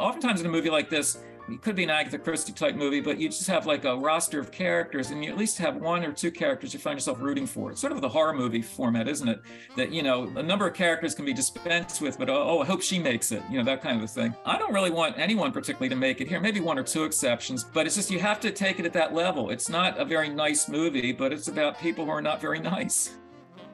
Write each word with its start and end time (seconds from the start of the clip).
Oftentimes 0.00 0.38
in 0.38 0.46
a 0.46 0.48
movie 0.48 0.70
like 0.70 0.88
this, 0.88 1.18
it 1.48 1.60
could 1.60 1.74
be 1.74 1.82
an 1.82 1.90
Agatha 1.90 2.18
Christie 2.18 2.52
type 2.52 2.76
movie, 2.76 3.00
but 3.00 3.18
you 3.18 3.28
just 3.28 3.48
have 3.48 3.66
like 3.66 3.84
a 3.84 3.96
roster 3.96 4.38
of 4.38 4.52
characters 4.52 5.10
and 5.10 5.24
you 5.24 5.32
at 5.32 5.36
least 5.36 5.58
have 5.58 5.74
one 5.74 6.04
or 6.04 6.12
two 6.12 6.30
characters 6.30 6.72
you 6.72 6.78
find 6.78 6.96
yourself 6.96 7.18
rooting 7.20 7.46
for. 7.48 7.72
It's 7.72 7.80
sort 7.80 7.92
of 7.92 8.00
the 8.00 8.08
horror 8.08 8.32
movie 8.32 8.62
format, 8.62 9.08
isn't 9.08 9.26
it? 9.26 9.42
That, 9.76 9.90
you 9.90 10.04
know, 10.04 10.30
a 10.36 10.42
number 10.44 10.68
of 10.68 10.74
characters 10.74 11.16
can 11.16 11.24
be 11.24 11.32
dispensed 11.32 12.00
with, 12.00 12.16
but 12.16 12.30
oh, 12.30 12.60
I 12.60 12.64
hope 12.64 12.80
she 12.80 13.00
makes 13.00 13.32
it, 13.32 13.42
you 13.50 13.58
know, 13.58 13.64
that 13.64 13.82
kind 13.82 13.96
of 13.96 14.04
a 14.04 14.06
thing. 14.06 14.36
I 14.46 14.56
don't 14.56 14.72
really 14.72 14.92
want 14.92 15.18
anyone 15.18 15.50
particularly 15.50 15.88
to 15.88 15.96
make 15.96 16.20
it 16.20 16.28
here, 16.28 16.38
maybe 16.38 16.60
one 16.60 16.78
or 16.78 16.84
two 16.84 17.02
exceptions, 17.02 17.64
but 17.64 17.84
it's 17.84 17.96
just 17.96 18.08
you 18.08 18.20
have 18.20 18.38
to 18.38 18.52
take 18.52 18.78
it 18.78 18.86
at 18.86 18.92
that 18.92 19.14
level. 19.14 19.50
It's 19.50 19.68
not 19.68 19.98
a 19.98 20.04
very 20.04 20.28
nice 20.28 20.68
movie, 20.68 21.10
but 21.10 21.32
it's 21.32 21.48
about 21.48 21.76
people 21.80 22.04
who 22.04 22.12
are 22.12 22.22
not 22.22 22.40
very 22.40 22.60
nice. 22.60 23.16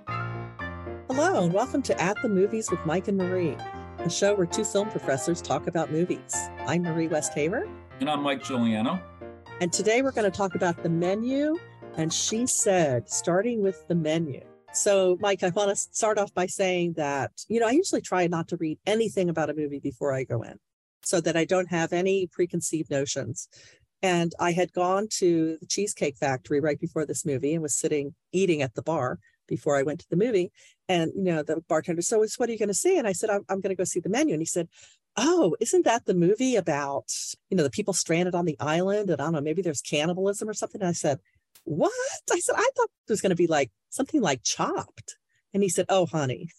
Hello, 0.07 1.45
and 1.45 1.53
welcome 1.53 1.83
to 1.83 2.01
At 2.01 2.17
the 2.23 2.31
Movies 2.31 2.71
with 2.71 2.81
Mike 2.87 3.09
and 3.09 3.19
Marie 3.19 3.59
a 4.05 4.11
show 4.11 4.35
where 4.35 4.47
two 4.47 4.65
film 4.65 4.91
professors 4.91 5.41
talk 5.41 5.67
about 5.67 5.91
movies. 5.91 6.51
I'm 6.67 6.83
Marie 6.83 7.09
Westhaver. 7.09 7.67
And 8.01 8.11
I'm 8.11 8.23
Mike 8.23 8.45
Giuliano. 8.45 9.01
And 9.63 9.73
today 9.73 10.03
we're 10.03 10.13
going 10.13 10.31
to 10.31 10.37
talk 10.37 10.55
about 10.55 10.83
the 10.83 10.91
menu. 10.91 11.59
And 11.97 12.13
she 12.13 12.47
said, 12.47 13.09
starting 13.09 13.63
with 13.63 13.89
the 13.89 13.95
menu. 13.95 14.43
So, 14.75 15.17
Mike, 15.21 15.43
I 15.43 15.49
want 15.51 15.71
to 15.71 15.77
start 15.77 16.19
off 16.19 16.35
by 16.35 16.45
saying 16.45 16.95
that, 16.99 17.31
you 17.49 17.61
know, 17.61 17.67
I 17.67 17.71
usually 17.71 18.03
try 18.03 18.27
not 18.27 18.49
to 18.49 18.59
read 18.59 18.79
anything 18.85 19.31
about 19.31 19.49
a 19.49 19.55
movie 19.55 19.81
before 19.81 20.13
I 20.13 20.25
go 20.25 20.43
in 20.43 20.59
so 21.03 21.23
that 21.23 21.37
I 21.37 21.47
don't 21.47 21.71
have 21.71 21.95
any 21.95 22.27
preconceived 22.27 22.91
notions. 22.91 23.49
And 24.03 24.35
I 24.39 24.53
had 24.53 24.75
gone 24.75 25.09
to 25.13 25.57
the 25.63 25.67
Cheesecake 25.67 26.19
Factory 26.19 26.61
right 26.61 26.79
before 26.79 27.07
this 27.07 27.25
movie 27.25 27.55
and 27.55 27.63
was 27.63 27.75
sitting 27.75 28.15
eating 28.33 28.61
at 28.61 28.75
the 28.75 28.83
bar 28.83 29.19
before 29.47 29.77
I 29.77 29.83
went 29.83 30.01
to 30.01 30.07
the 30.11 30.17
movie. 30.17 30.53
And, 30.89 31.13
you 31.15 31.23
know, 31.25 31.43
the 31.43 31.63
bartender, 31.69 32.03
so 32.03 32.25
what 32.37 32.49
are 32.49 32.53
you 32.53 32.59
going 32.59 32.69
to 32.69 32.75
see? 32.75 32.99
And 32.99 33.07
I 33.07 33.13
said, 33.13 33.31
I'm, 33.31 33.45
I'm 33.49 33.61
going 33.61 33.71
to 33.71 33.77
go 33.77 33.85
see 33.85 34.01
the 34.01 34.09
menu. 34.09 34.35
And 34.35 34.43
he 34.43 34.47
said, 34.47 34.69
Oh, 35.17 35.57
isn't 35.61 35.85
that 35.85 36.07
the 36.07 36.15
movie 36.15 36.57
about, 36.57 37.13
you 37.49 37.57
know, 37.57 37.63
the 37.63 37.71
people 37.71 37.95
stranded 37.95 38.35
on 38.35 38.47
the 38.47 38.57
island? 38.59 39.11
And 39.11 39.21
I 39.21 39.25
don't 39.25 39.35
know, 39.35 39.41
maybe 39.41 39.63
there's 39.63 39.81
cannibalism 39.81 40.49
or 40.49 40.55
something. 40.55 40.81
And 40.81 40.89
I 40.89 40.93
said, 40.93 41.21
What? 41.65 41.93
I 42.33 42.41
said, 42.41 42.57
I 42.57 42.69
thought 42.77 42.91
it 43.09 43.13
was 43.13 43.21
going 43.21 43.31
to 43.31 43.37
be 43.37 43.47
like 43.47 43.71
something 43.91 44.21
like 44.21 44.43
chopped. 44.43 45.17
And 45.53 45.63
he 45.63 45.69
said, 45.69 45.87
Oh, 45.89 46.07
honey, 46.07 46.51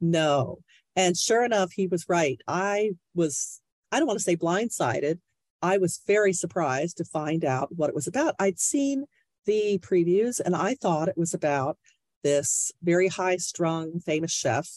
no. 0.00 0.58
And 0.96 1.16
sure 1.16 1.44
enough, 1.44 1.72
he 1.72 1.86
was 1.86 2.08
right. 2.08 2.40
I 2.46 2.92
was, 3.14 3.60
I 3.90 3.98
don't 3.98 4.06
want 4.06 4.18
to 4.18 4.24
say 4.24 4.36
blindsided. 4.36 5.18
I 5.60 5.78
was 5.78 6.00
very 6.06 6.32
surprised 6.32 6.98
to 6.98 7.04
find 7.04 7.44
out 7.44 7.74
what 7.74 7.88
it 7.88 7.94
was 7.94 8.06
about. 8.06 8.36
I'd 8.38 8.60
seen 8.60 9.06
the 9.46 9.78
previews 9.78 10.40
and 10.40 10.54
I 10.54 10.74
thought 10.74 11.08
it 11.08 11.18
was 11.18 11.34
about 11.34 11.78
this 12.24 12.72
very 12.82 13.06
high 13.06 13.36
strung 13.36 14.00
famous 14.00 14.32
chef. 14.32 14.68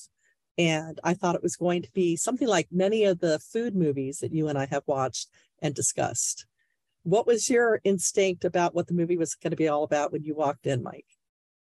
And 0.59 0.99
I 1.03 1.15
thought 1.15 1.35
it 1.35 1.43
was 1.43 1.55
going 1.55 1.81
to 1.83 1.91
be 1.93 2.15
something 2.15 2.47
like 2.47 2.67
many 2.71 3.05
of 3.05 3.19
the 3.19 3.39
food 3.39 3.75
movies 3.75 4.19
that 4.19 4.33
you 4.33 4.47
and 4.47 4.57
I 4.57 4.65
have 4.67 4.83
watched 4.85 5.29
and 5.61 5.73
discussed. 5.73 6.45
What 7.03 7.25
was 7.25 7.49
your 7.49 7.79
instinct 7.83 8.43
about 8.43 8.75
what 8.75 8.87
the 8.87 8.93
movie 8.93 9.17
was 9.17 9.35
going 9.35 9.51
to 9.51 9.57
be 9.57 9.67
all 9.67 9.83
about 9.83 10.11
when 10.11 10.23
you 10.23 10.35
walked 10.35 10.67
in, 10.67 10.83
Mike? 10.83 11.05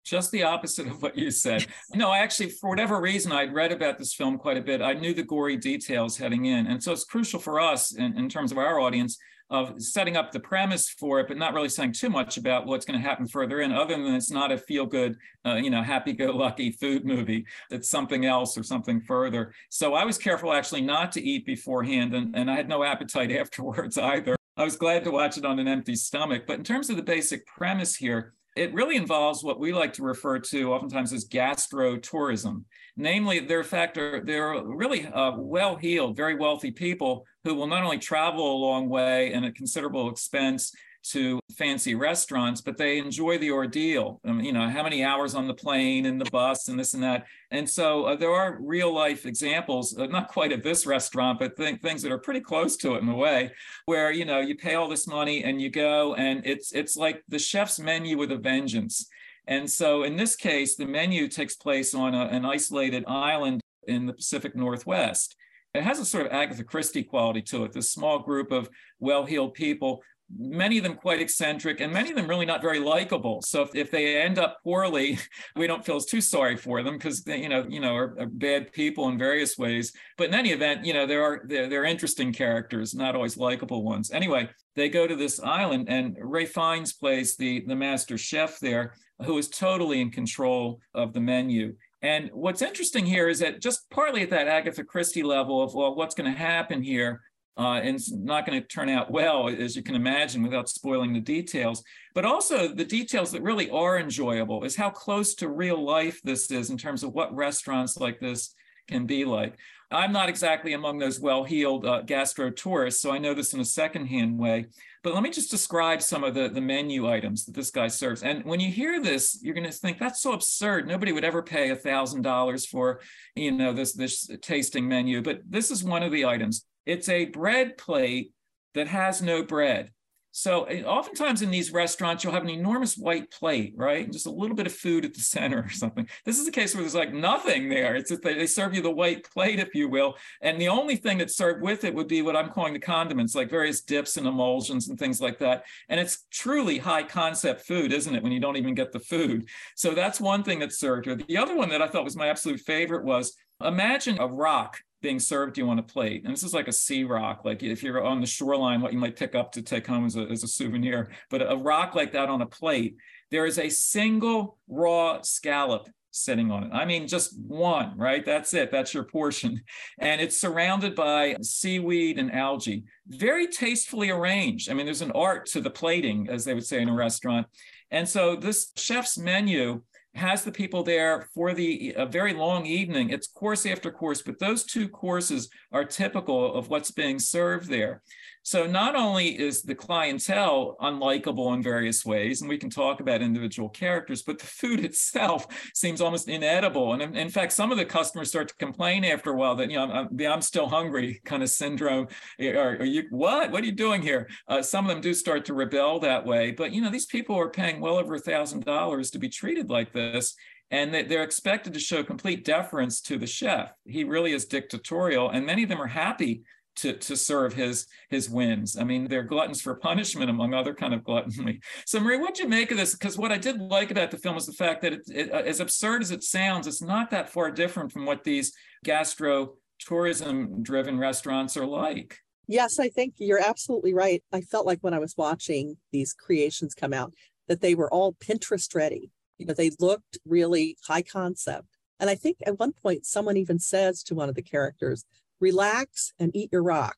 Just 0.05 0.31
the 0.31 0.45
opposite 0.45 0.87
of 0.87 1.03
what 1.03 1.19
you 1.19 1.31
said. 1.31 1.67
no, 1.95 2.09
I 2.09 2.19
actually, 2.19 2.49
for 2.49 2.71
whatever 2.71 2.99
reason, 3.01 3.31
I'd 3.31 3.53
read 3.53 3.73
about 3.73 3.99
this 3.99 4.15
film 4.15 4.39
quite 4.39 4.57
a 4.57 4.63
bit. 4.63 4.81
I 4.81 4.95
knew 4.95 5.13
the 5.13 5.23
gory 5.23 5.57
details 5.57 6.17
heading 6.17 6.47
in. 6.47 6.67
And 6.67 6.83
so 6.83 6.93
it's 6.93 7.05
crucial 7.05 7.41
for 7.41 7.61
us 7.61 7.95
in, 7.95 8.17
in 8.17 8.29
terms 8.29 8.53
of 8.53 8.59
our 8.59 8.81
audience 8.81 9.19
of 9.51 9.81
setting 9.81 10.17
up 10.17 10.31
the 10.33 10.41
premise 10.41 10.89
for 10.89 11.21
it, 11.21 11.29
but 11.29 11.37
not 11.37 11.55
really 11.55 11.69
saying 11.69 11.93
too 11.93 12.11
much 12.11 12.37
about 12.37 12.67
what's 12.67 12.85
going 12.85 13.01
to 13.01 13.07
happen 13.07 13.27
further 13.27 13.61
in, 13.61 13.73
other 13.73 13.95
than 13.95 14.15
it's 14.15 14.31
not 14.31 14.53
a 14.53 14.59
feel 14.59 14.87
good, 14.87 15.17
uh, 15.47 15.55
you 15.55 15.71
know, 15.71 15.83
happy 15.83 16.13
go 16.13 16.27
lucky 16.27 16.71
food 16.71 17.05
movie. 17.05 17.47
It's 17.71 17.89
something 17.89 18.27
else 18.27 18.59
or 18.59 18.63
something 18.63 19.01
further. 19.01 19.55
So 19.71 19.95
I 19.95 20.05
was 20.05 20.19
careful 20.19 20.53
actually 20.53 20.83
not 20.83 21.13
to 21.13 21.23
eat 21.23 21.47
beforehand, 21.47 22.15
and, 22.15 22.37
and 22.37 22.51
I 22.51 22.57
had 22.57 22.69
no 22.69 22.85
appetite 22.85 23.33
afterwards 23.33 23.97
either. 23.97 24.37
I 24.57 24.65
was 24.65 24.77
glad 24.77 25.05
to 25.05 25.13
watch 25.13 25.39
it 25.39 25.45
on 25.45 25.61
an 25.61 25.69
empty 25.69 25.95
stomach. 25.95 26.43
But 26.47 26.59
in 26.59 26.65
terms 26.65 26.91
of 26.91 26.97
the 26.97 27.03
basic 27.03 27.47
premise 27.47 27.95
here, 27.95 28.35
it 28.59 28.75
really 28.75 28.97
involves 28.97 29.45
what 29.45 29.61
we 29.61 29.73
like 29.73 29.93
to 29.95 30.03
refer 30.03 30.39
to 30.39 30.73
oftentimes 30.73 31.13
as 31.13 31.25
gastro-tourism. 31.25 32.65
Namely, 32.97 33.39
they're 33.39 33.63
factor 33.63 34.23
they're 34.25 34.63
really 34.65 35.07
uh, 35.07 35.33
well-heeled, 35.37 36.17
very 36.17 36.35
wealthy 36.35 36.73
people 36.73 37.25
who 37.45 37.55
will 37.55 37.69
not 37.69 37.85
only 37.85 37.99
travel 37.99 38.51
a 38.51 38.59
long 38.59 38.89
way 38.89 39.33
and 39.33 39.45
at 39.45 39.55
considerable 39.55 40.11
expense 40.11 40.73
to 41.13 41.41
fancy 41.57 41.95
restaurants, 41.95 42.61
but 42.61 42.77
they 42.77 42.99
enjoy 42.99 43.39
the 43.39 43.51
ordeal. 43.51 44.21
Um, 44.25 44.41
you 44.41 44.53
know, 44.53 44.69
how 44.69 44.83
many 44.83 45.05
hours 45.05 45.35
on 45.35 45.47
the 45.47 45.55
plane 45.55 46.07
and 46.07 46.21
the 46.21 46.31
bus 46.31 46.69
and 46.69 46.79
this 46.79 46.95
and 46.95 47.03
that. 47.03 47.27
And 47.51 47.69
so 47.69 48.05
uh, 48.05 48.17
there 48.17 48.31
are 48.31 48.59
real 48.61 48.93
life 48.93 49.25
examples, 49.25 49.97
uh, 49.97 50.07
not 50.07 50.29
quite 50.29 50.53
at 50.53 50.63
this 50.63 50.87
restaurant, 50.87 51.39
but 51.39 51.57
th- 51.57 51.81
things 51.81 52.03
that 52.03 52.13
are 52.13 52.19
pretty 52.19 52.41
close 52.41 52.77
to 52.79 52.95
it 52.95 53.03
in 53.03 53.09
a 53.09 53.17
way, 53.17 53.51
where 53.87 54.13
you 54.13 54.25
know 54.25 54.41
you 54.41 54.57
pay 54.57 54.75
all 54.75 54.89
this 54.89 55.07
money 55.07 55.45
and 55.45 55.61
you 55.61 55.71
go, 55.71 56.15
and 56.15 56.43
it's 56.45 56.73
it's 56.73 56.97
like 56.97 57.23
the 57.29 57.39
chef's 57.39 57.79
menu 57.79 58.19
with 58.19 58.33
a 58.33 58.37
vengeance. 58.37 59.09
And 59.47 59.71
so 59.71 60.03
in 60.03 60.17
this 60.17 60.37
case, 60.37 60.77
the 60.77 60.87
menu 60.87 61.27
takes 61.29 61.57
place 61.57 61.95
on 61.95 62.15
a, 62.15 62.27
an 62.27 62.45
isolated 62.45 63.05
island 63.07 63.61
in 63.87 64.07
the 64.07 64.13
Pacific 64.13 64.55
Northwest. 64.55 65.37
It 65.75 65.83
has 65.83 65.99
a 65.99 66.05
sort 66.05 66.27
of 66.27 66.33
Agatha 66.33 66.65
Christie 66.65 67.03
quality 67.03 67.43
to 67.43 67.65
it. 67.65 67.73
This 67.73 67.93
small 67.93 68.19
group 68.19 68.53
of 68.53 68.69
well-heeled 69.01 69.55
people 69.55 70.03
many 70.37 70.77
of 70.79 70.85
them 70.85 70.95
quite 70.95 71.21
eccentric 71.21 71.81
and 71.81 71.93
many 71.93 72.11
of 72.11 72.17
them 72.17 72.29
really 72.29 72.47
not 72.47 72.61
very 72.61 72.79
likable. 72.79 73.41
So 73.43 73.63
if, 73.63 73.75
if 73.75 73.91
they 73.91 74.21
end 74.21 74.39
up 74.39 74.59
poorly 74.63 75.19
we 75.57 75.67
don't 75.67 75.85
feel 75.85 76.01
too 76.01 76.21
sorry 76.21 76.57
for 76.57 76.83
them 76.83 76.95
because 76.95 77.23
they 77.23 77.41
you 77.41 77.49
know 77.49 77.65
you 77.69 77.81
know 77.81 77.95
are, 77.95 78.17
are, 78.19 78.27
bad 78.27 78.73
people 78.73 79.09
in 79.09 79.19
various 79.19 79.57
ways. 79.57 79.93
But 80.17 80.29
in 80.29 80.35
any 80.35 80.51
event 80.51 80.85
you 80.85 80.93
know 80.93 81.07
there 81.07 81.23
are 81.23 81.43
they're, 81.47 81.69
they're 81.69 81.85
interesting 81.85 82.33
characters 82.33 82.95
not 82.95 83.15
always 83.15 83.37
likable 83.37 83.83
ones. 83.83 84.11
Anyway 84.11 84.49
they 84.75 84.89
go 84.89 85.07
to 85.07 85.17
this 85.17 85.41
island 85.41 85.89
and 85.89 86.17
Ralph 86.21 86.51
Fiennes 86.51 86.93
plays 86.93 87.37
the 87.37 87.65
the 87.67 87.77
master 87.77 88.19
chef 88.19 88.59
there 88.61 88.95
who 89.25 89.37
is 89.39 89.49
totally 89.49 90.01
in 90.01 90.11
control 90.11 90.81
of 90.95 91.13
the 91.13 91.21
menu. 91.21 91.75
And 92.03 92.31
what's 92.33 92.63
interesting 92.63 93.05
here 93.05 93.29
is 93.29 93.41
that 93.41 93.61
just 93.61 93.91
partly 93.91 94.23
at 94.23 94.31
that 94.31 94.47
Agatha 94.47 94.85
Christie 94.85 95.25
level 95.25 95.63
of 95.63 95.75
well, 95.75 95.97
what's 95.97 96.15
going 96.15 96.33
to 96.33 96.39
happen 96.39 96.83
here, 96.83 97.23
uh, 97.59 97.81
and 97.83 97.97
it's 97.97 98.13
not 98.13 98.47
going 98.47 98.61
to 98.61 98.67
turn 98.67 98.89
out 98.89 99.11
well, 99.11 99.49
as 99.49 99.75
you 99.75 99.83
can 99.83 99.97
imagine, 99.97 100.43
without 100.43 100.69
spoiling 100.69 101.13
the 101.13 101.21
details. 101.21 101.83
But 102.15 102.25
also 102.25 102.69
the 102.69 102.85
details 102.85 103.33
that 103.33 103.43
really 103.43 103.69
are 103.71 103.99
enjoyable 103.99 104.65
is 104.65 104.77
how 104.77 104.91
close 104.91 105.35
to 105.37 105.49
real 105.49 105.85
life 105.85 106.21
this 106.23 106.51
is 106.51 106.71
in 106.71 106.79
terms 106.79 107.03
of 107.03 107.13
what 107.13 107.35
restaurants 107.35 107.99
like 107.99 108.21
this 108.21 108.55
can 108.87 109.07
be 109.07 109.25
like. 109.25 109.57
I'm 109.91 110.13
not 110.13 110.29
exactly 110.29 110.75
among 110.75 110.99
those 110.99 111.19
well-heeled 111.19 111.87
uh, 111.87 112.03
gastro 112.03 112.51
tourists, 112.51 113.01
so 113.01 113.11
I 113.11 113.19
know 113.19 113.33
this 113.33 113.55
in 113.55 113.61
a 113.61 113.65
secondhand 113.65 114.39
way. 114.39 114.67
But 115.03 115.15
let 115.15 115.23
me 115.23 115.31
just 115.31 115.51
describe 115.51 116.03
some 116.03 116.25
of 116.25 116.35
the, 116.35 116.49
the 116.49 116.61
menu 116.61 117.09
items 117.09 117.47
that 117.47 117.55
this 117.55 117.71
guy 117.71 117.89
serves. 117.89 118.23
And 118.23 118.45
when 118.45 118.61
you 118.61 118.71
hear 118.71 119.01
this, 119.01 119.39
you're 119.43 119.55
going 119.55 119.65
to 119.65 119.73
think 119.73 119.99
that's 119.99 120.21
so 120.21 120.33
absurd. 120.33 120.87
Nobody 120.87 121.13
would 121.13 121.25
ever 121.25 121.43
pay 121.43 121.71
a 121.71 121.77
thousand 121.77 122.23
dollars 122.23 122.67
for, 122.67 123.01
you 123.35 123.51
know, 123.51 123.73
this 123.73 123.95
this 123.95 124.29
tasting 124.43 124.87
menu. 124.87 125.23
But 125.23 125.41
this 125.49 125.71
is 125.71 125.83
one 125.83 126.03
of 126.03 126.13
the 126.13 126.27
items. 126.27 126.67
It's 126.89 127.11
a 127.11 127.27
bread 127.27 127.77
plate 127.77 128.33
that 128.75 128.89
has 128.89 129.21
no 129.21 129.43
bread. 129.43 129.93
So 130.31 130.65
eh, 130.65 130.85
oftentimes 130.85 131.43
in 131.43 131.51
these 131.51 131.71
restaurants, 131.71 132.25
you'll 132.25 132.33
have 132.33 132.45
an 132.45 132.49
enormous 132.49 132.97
white 132.97 133.31
plate, 133.31 133.75
right? 133.77 134.05
And 134.05 134.13
just 134.13 134.27
a 134.27 134.31
little 134.31 134.57
bit 134.57 134.67
of 134.67 134.73
food 134.73 135.05
at 135.05 135.13
the 135.13 135.21
center 135.21 135.61
or 135.61 135.69
something. 135.69 136.09
This 136.25 136.39
is 136.39 136.49
a 136.49 136.51
case 136.51 136.75
where 136.75 136.83
there's 136.83 136.95
like 136.95 137.13
nothing 137.13 137.69
there. 137.69 137.95
It's 137.95 138.09
just 138.09 138.23
they 138.23 138.47
serve 138.47 138.75
you 138.75 138.81
the 138.81 138.91
white 138.91 139.29
plate, 139.31 139.59
if 139.59 139.75
you 139.75 139.89
will. 139.89 140.17
And 140.41 140.59
the 140.59 140.69
only 140.69 140.97
thing 140.97 141.19
that's 141.19 141.37
served 141.37 141.61
with 141.61 141.85
it 141.85 141.95
would 141.95 142.09
be 142.09 142.23
what 142.23 142.37
I'm 142.37 142.49
calling 142.49 142.73
the 142.73 142.79
condiments, 142.79 143.35
like 143.35 143.51
various 143.51 143.83
dips 143.83 144.17
and 144.17 144.27
emulsions 144.27 144.89
and 144.89 144.99
things 144.99 145.21
like 145.21 145.39
that. 145.41 145.65
And 145.91 146.01
it's 146.01 146.27
truly 146.31 146.79
high 146.79 147.03
concept 147.03 147.67
food, 147.67 147.93
isn't 147.93 148.15
it? 148.15 148.23
When 148.23 148.33
you 148.33 148.41
don't 148.41 148.57
even 148.57 148.75
get 148.75 148.93
the 148.93 149.01
food. 149.01 149.49
So 149.77 149.91
that's 149.91 150.23
one 150.23 150.43
thing 150.43 150.59
that's 150.59 150.79
served 150.79 151.05
here. 151.05 151.17
The 151.17 151.37
other 151.37 151.55
one 151.55 151.69
that 151.69 151.83
I 151.83 151.89
thought 151.89 152.05
was 152.05 152.17
my 152.17 152.29
absolute 152.29 152.61
favorite 152.61 153.05
was 153.05 153.37
imagine 153.63 154.19
a 154.21 154.27
rock 154.27 154.81
being 155.01 155.19
served 155.19 155.55
to 155.55 155.61
you 155.63 155.71
on 155.71 155.79
a 155.79 155.83
plate. 155.83 156.25
And 156.25 156.33
this 156.33 156.43
is 156.43 156.55
like 156.55 156.69
a 156.69 156.73
sea 156.73 157.05
rock, 157.05 157.45
like 157.45 157.63
if 157.63 157.83
you're 157.83 158.05
on 158.05 158.21
the 158.21 158.27
shoreline, 158.27 158.81
what 158.81 158.93
you 158.93 158.99
might 158.99 159.17
pick 159.17 159.35
up 159.35 159.53
to 159.53 159.63
take 159.63 159.87
home 159.87 160.07
as 160.07 160.17
a, 160.17 160.23
as 160.23 160.43
a 160.43 160.49
souvenir. 160.49 161.11
But 161.31 161.51
a 161.51 161.57
rock 161.57 161.95
like 161.95 162.13
that 162.13 162.29
on 162.29 162.43
a 162.43 162.47
plate, 162.47 162.97
there 163.31 163.47
is 163.47 163.59
a 163.59 163.69
single 163.69 164.59
raw 164.69 165.21
scallop 165.23 165.89
sitting 166.11 166.51
on 166.51 166.65
it. 166.65 166.71
I 166.73 166.85
mean, 166.85 167.07
just 167.07 167.39
one, 167.39 167.97
right? 167.97 168.25
That's 168.25 168.55
it. 168.55 168.71
That's 168.71 168.93
your 168.95 169.05
portion. 169.05 169.63
And 169.99 170.21
it's 170.21 170.41
surrounded 170.41 170.95
by 170.95 171.37
seaweed 171.43 172.19
and 172.19 172.33
algae, 172.33 172.85
very 173.07 173.47
tastefully 173.47 174.11
arranged. 174.11 174.71
I 174.71 174.75
mean, 174.75 174.87
there's 174.87 175.03
an 175.03 175.13
art 175.13 175.47
to 175.47 175.61
the 175.61 175.71
plating, 175.71 176.29
as 176.29 176.45
they 176.45 176.55
would 176.55 176.67
say 176.67 176.81
in 176.81 176.89
a 176.89 176.95
restaurant. 176.95 177.47
And 177.91 178.09
so 178.09 178.37
this 178.37 178.73
chef's 178.77 179.17
menu 179.17 179.83
has 180.19 180.45
the 180.45 180.53
people 180.53 180.83
there 180.83 181.29
for 181.35 181.55
the 181.55 181.95
a 181.97 182.05
very 182.05 182.35
long 182.35 182.67
evening. 182.67 183.11
It's 183.11 183.29
course 183.29 183.65
after 183.65 183.91
course, 183.91 184.21
but 184.21 184.39
those 184.39 184.65
two 184.65 184.89
courses 184.89 185.49
are 185.73 185.85
typical 185.85 186.55
of 186.55 186.69
what's 186.69 186.91
being 186.91 187.19
served 187.19 187.69
there. 187.69 188.03
So 188.43 188.67
not 188.67 188.95
only 188.95 189.39
is 189.39 189.63
the 189.63 189.75
clientele 189.75 190.77
unlikable 190.81 191.55
in 191.55 191.63
various 191.63 192.05
ways, 192.05 192.41
and 192.41 192.49
we 192.49 192.59
can 192.59 192.71
talk 192.71 193.01
about 193.01 193.23
individual 193.23 193.69
characters, 193.69 194.23
but 194.23 194.39
the 194.39 194.47
food 194.47 194.81
itself 194.85 195.47
seems 195.75 196.01
almost 196.01 196.29
inedible. 196.29 196.93
And 196.93 197.03
in, 197.03 197.17
in 197.17 197.29
fact, 197.29 197.53
some 197.53 197.71
of 197.71 197.79
the 197.79 197.85
customers 197.85 198.29
start 198.29 198.49
to 198.49 198.55
complain 198.55 199.05
after 199.05 199.31
a 199.31 199.37
while 199.37 199.55
that, 199.57 199.71
you 199.71 199.77
know, 199.77 199.91
I'm, 199.91 200.21
I'm 200.27 200.43
still 200.43 200.69
hungry 200.69 201.21
kind 201.25 201.43
of 201.43 201.51
syndrome. 201.51 202.09
Are, 202.41 202.77
are 202.77 202.85
you, 202.85 203.05
what? 203.11 203.51
What 203.51 203.63
are 203.63 203.67
you 203.67 203.73
doing 203.73 204.03
here? 204.03 204.29
Uh, 204.49 204.63
some 204.63 204.85
of 204.85 204.91
them 204.91 205.01
do 205.01 205.15
start 205.15 205.45
to 205.47 205.55
rebel 205.55 206.01
that 206.01 206.25
way. 206.25 206.53
But, 206.53 206.73
you 206.73 206.81
know, 206.81 206.91
these 206.91 207.07
people 207.07 207.37
are 207.37 207.51
paying 207.51 207.81
well 207.81 207.97
over 207.97 208.15
a 208.15 208.21
$1,000 208.21 209.13
to 209.13 209.19
be 209.19 209.29
treated 209.29 209.71
like 209.71 209.93
this 209.93 210.35
and 210.71 210.93
they're 210.93 211.23
expected 211.23 211.73
to 211.73 211.81
show 211.81 212.03
complete 212.03 212.45
deference 212.45 213.01
to 213.01 213.17
the 213.17 213.27
chef. 213.27 213.73
He 213.87 214.05
really 214.05 214.33
is 214.33 214.45
dictatorial, 214.45 215.31
and 215.31 215.47
many 215.47 215.63
of 215.63 215.69
them 215.69 215.81
are 215.81 215.87
happy 215.87 216.43
to, 216.79 216.93
to 216.95 217.17
serve 217.17 217.53
his 217.53 217.87
his 218.09 218.29
whims. 218.31 218.77
I 218.77 218.85
mean, 218.85 219.09
they're 219.09 219.23
gluttons 219.23 219.61
for 219.61 219.75
punishment, 219.75 220.31
among 220.31 220.55
other 220.55 220.75
kind 220.75 220.95
of 220.95 221.05
gluttony. 221.05 221.61
So, 221.87 222.01
Marie, 222.01 222.19
what'd 222.19 222.39
you 222.39 222.49
make 222.49 222.71
of 222.71 222.77
this? 222.77 222.95
Because 222.95 223.19
what 223.19 223.33
I 223.33 223.39
did 223.39 223.61
like 223.61 223.91
about 223.91 224.11
the 224.11 224.19
film 224.19 224.37
is 224.37 224.47
the 224.47 224.53
fact 224.53 224.83
that, 224.83 224.93
it, 224.93 225.03
it, 225.09 225.33
uh, 225.33 225.39
as 225.39 225.61
absurd 225.61 226.03
as 226.03 226.11
it 226.11 226.23
sounds, 226.23 226.67
it's 226.67 226.83
not 226.83 227.11
that 227.11 227.31
far 227.31 227.51
different 227.51 227.93
from 227.93 228.07
what 228.07 228.25
these 228.25 228.53
gastro 228.85 229.55
tourism 229.79 230.63
driven 230.63 230.99
restaurants 230.99 231.57
are 231.57 231.67
like. 231.67 232.19
Yes, 232.47 232.79
I 232.79 232.89
think 232.89 233.15
you're 233.19 233.43
absolutely 233.43 233.93
right. 233.93 234.23
I 234.33 234.41
felt 234.41 234.67
like 234.67 234.79
when 234.81 234.95
I 234.95 234.99
was 234.99 235.17
watching 235.17 235.77
these 235.93 236.15
creations 236.15 236.75
come 236.75 236.95
out 236.95 237.13
that 237.47 237.61
they 237.61 237.75
were 237.75 237.93
all 237.93 238.15
Pinterest 238.15 238.75
ready. 238.75 239.11
You 239.37 239.47
know, 239.47 239.55
they 239.55 239.71
looked 239.79 240.19
really 240.25 240.77
high 240.87 241.03
concept. 241.03 241.67
And 242.01 242.09
I 242.09 242.15
think 242.15 242.39
at 242.47 242.59
one 242.59 242.73
point 242.73 243.07
someone 243.07 243.37
even 243.37 243.59
says 243.59 244.03
to 244.05 244.15
one 244.15 244.29
of 244.29 244.35
the 244.35 244.43
characters, 244.43 245.05
relax 245.41 246.13
and 246.19 246.35
eat 246.35 246.51
your 246.53 246.63
rock. 246.63 246.97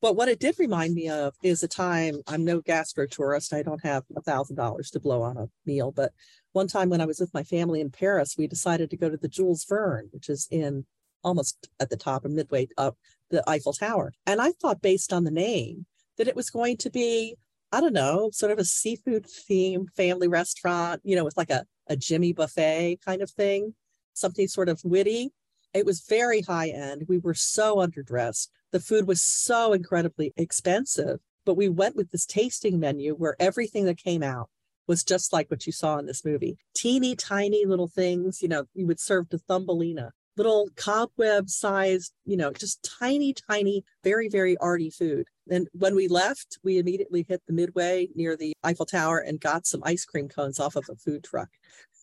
But 0.00 0.16
what 0.16 0.28
it 0.28 0.40
did 0.40 0.58
remind 0.58 0.94
me 0.94 1.08
of 1.08 1.34
is 1.42 1.62
a 1.62 1.68
time 1.68 2.22
I'm 2.26 2.44
no 2.44 2.60
gastro 2.60 3.06
tourist. 3.06 3.52
I 3.52 3.62
don't 3.62 3.84
have 3.84 4.04
a 4.16 4.22
thousand 4.22 4.56
dollars 4.56 4.90
to 4.90 5.00
blow 5.00 5.22
on 5.22 5.36
a 5.36 5.48
meal. 5.66 5.92
But 5.92 6.12
one 6.52 6.68
time 6.68 6.88
when 6.88 7.02
I 7.02 7.06
was 7.06 7.20
with 7.20 7.34
my 7.34 7.42
family 7.42 7.80
in 7.80 7.90
Paris, 7.90 8.36
we 8.38 8.46
decided 8.46 8.90
to 8.90 8.96
go 8.96 9.10
to 9.10 9.18
the 9.18 9.28
Jules 9.28 9.64
Verne, 9.68 10.08
which 10.12 10.30
is 10.30 10.48
in 10.50 10.86
almost 11.22 11.68
at 11.80 11.90
the 11.90 11.98
top 11.98 12.24
of 12.24 12.30
midway 12.30 12.66
up 12.78 12.96
the 13.30 13.48
Eiffel 13.48 13.74
Tower. 13.74 14.12
And 14.26 14.40
I 14.40 14.52
thought 14.52 14.80
based 14.80 15.12
on 15.12 15.24
the 15.24 15.30
name 15.30 15.84
that 16.16 16.28
it 16.28 16.36
was 16.36 16.50
going 16.50 16.78
to 16.78 16.90
be, 16.90 17.36
I 17.70 17.80
don't 17.80 17.92
know, 17.92 18.30
sort 18.32 18.52
of 18.52 18.58
a 18.58 18.64
seafood 18.64 19.26
themed 19.26 19.90
family 19.96 20.28
restaurant, 20.28 21.02
you 21.04 21.14
know, 21.14 21.24
with 21.24 21.36
like 21.36 21.50
a, 21.50 21.64
a 21.88 21.96
Jimmy 21.96 22.32
Buffett 22.32 23.04
kind 23.04 23.20
of 23.20 23.30
thing, 23.30 23.74
something 24.14 24.48
sort 24.48 24.70
of 24.70 24.80
witty. 24.82 25.30
It 25.72 25.86
was 25.86 26.00
very 26.00 26.42
high 26.42 26.68
end. 26.68 27.04
We 27.08 27.18
were 27.18 27.34
so 27.34 27.76
underdressed. 27.76 28.48
The 28.72 28.80
food 28.80 29.06
was 29.06 29.22
so 29.22 29.72
incredibly 29.72 30.32
expensive, 30.36 31.20
but 31.44 31.54
we 31.54 31.68
went 31.68 31.96
with 31.96 32.10
this 32.10 32.26
tasting 32.26 32.80
menu 32.80 33.14
where 33.14 33.36
everything 33.38 33.84
that 33.84 33.96
came 33.96 34.22
out 34.22 34.48
was 34.86 35.04
just 35.04 35.32
like 35.32 35.50
what 35.50 35.66
you 35.66 35.72
saw 35.72 35.98
in 35.98 36.06
this 36.06 36.24
movie. 36.24 36.58
Teeny 36.74 37.14
tiny 37.14 37.64
little 37.64 37.88
things, 37.88 38.42
you 38.42 38.48
know, 38.48 38.64
you 38.74 38.86
would 38.86 38.98
serve 38.98 39.28
to 39.28 39.38
Thumbelina, 39.38 40.10
little 40.36 40.68
cobweb 40.74 41.48
sized, 41.48 42.12
you 42.24 42.36
know, 42.36 42.50
just 42.50 42.82
tiny, 42.98 43.32
tiny, 43.32 43.84
very, 44.02 44.28
very 44.28 44.56
arty 44.56 44.90
food. 44.90 45.28
And 45.48 45.68
when 45.72 45.94
we 45.94 46.08
left, 46.08 46.58
we 46.64 46.78
immediately 46.78 47.24
hit 47.28 47.42
the 47.46 47.52
midway 47.52 48.08
near 48.14 48.36
the 48.36 48.52
Eiffel 48.64 48.86
Tower 48.86 49.18
and 49.18 49.40
got 49.40 49.66
some 49.66 49.82
ice 49.84 50.04
cream 50.04 50.28
cones 50.28 50.58
off 50.58 50.74
of 50.74 50.88
a 50.90 50.96
food 50.96 51.22
truck. 51.22 51.50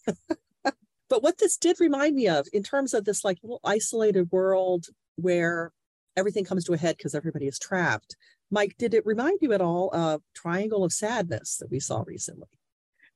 But 1.10 1.24
what 1.24 1.38
this 1.38 1.58
did 1.58 1.80
remind 1.80 2.16
me 2.16 2.28
of 2.28 2.48
in 2.54 2.64
terms 2.64 2.94
of 2.94 3.06
this 3.06 3.24
like 3.24 3.40
little 3.42 3.62
isolated 3.64 4.32
world 4.32 4.88
where 5.16 5.72
everything 6.16 6.44
comes 6.44 6.66
to 6.66 6.74
a 6.74 6.78
head 6.78 6.98
because 6.98 7.16
everybody 7.16 7.48
is 7.48 7.60
trapped. 7.60 8.16
Mike, 8.50 8.76
did 8.78 8.94
it 8.94 9.06
remind 9.06 9.40
you 9.42 9.54
at 9.54 9.62
all 9.62 9.94
of 9.94 10.22
Triangle 10.34 10.84
of 10.84 10.92
Sadness 10.92 11.58
that 11.58 11.70
we 11.70 11.80
saw 11.80 12.04
recently? 12.06 12.48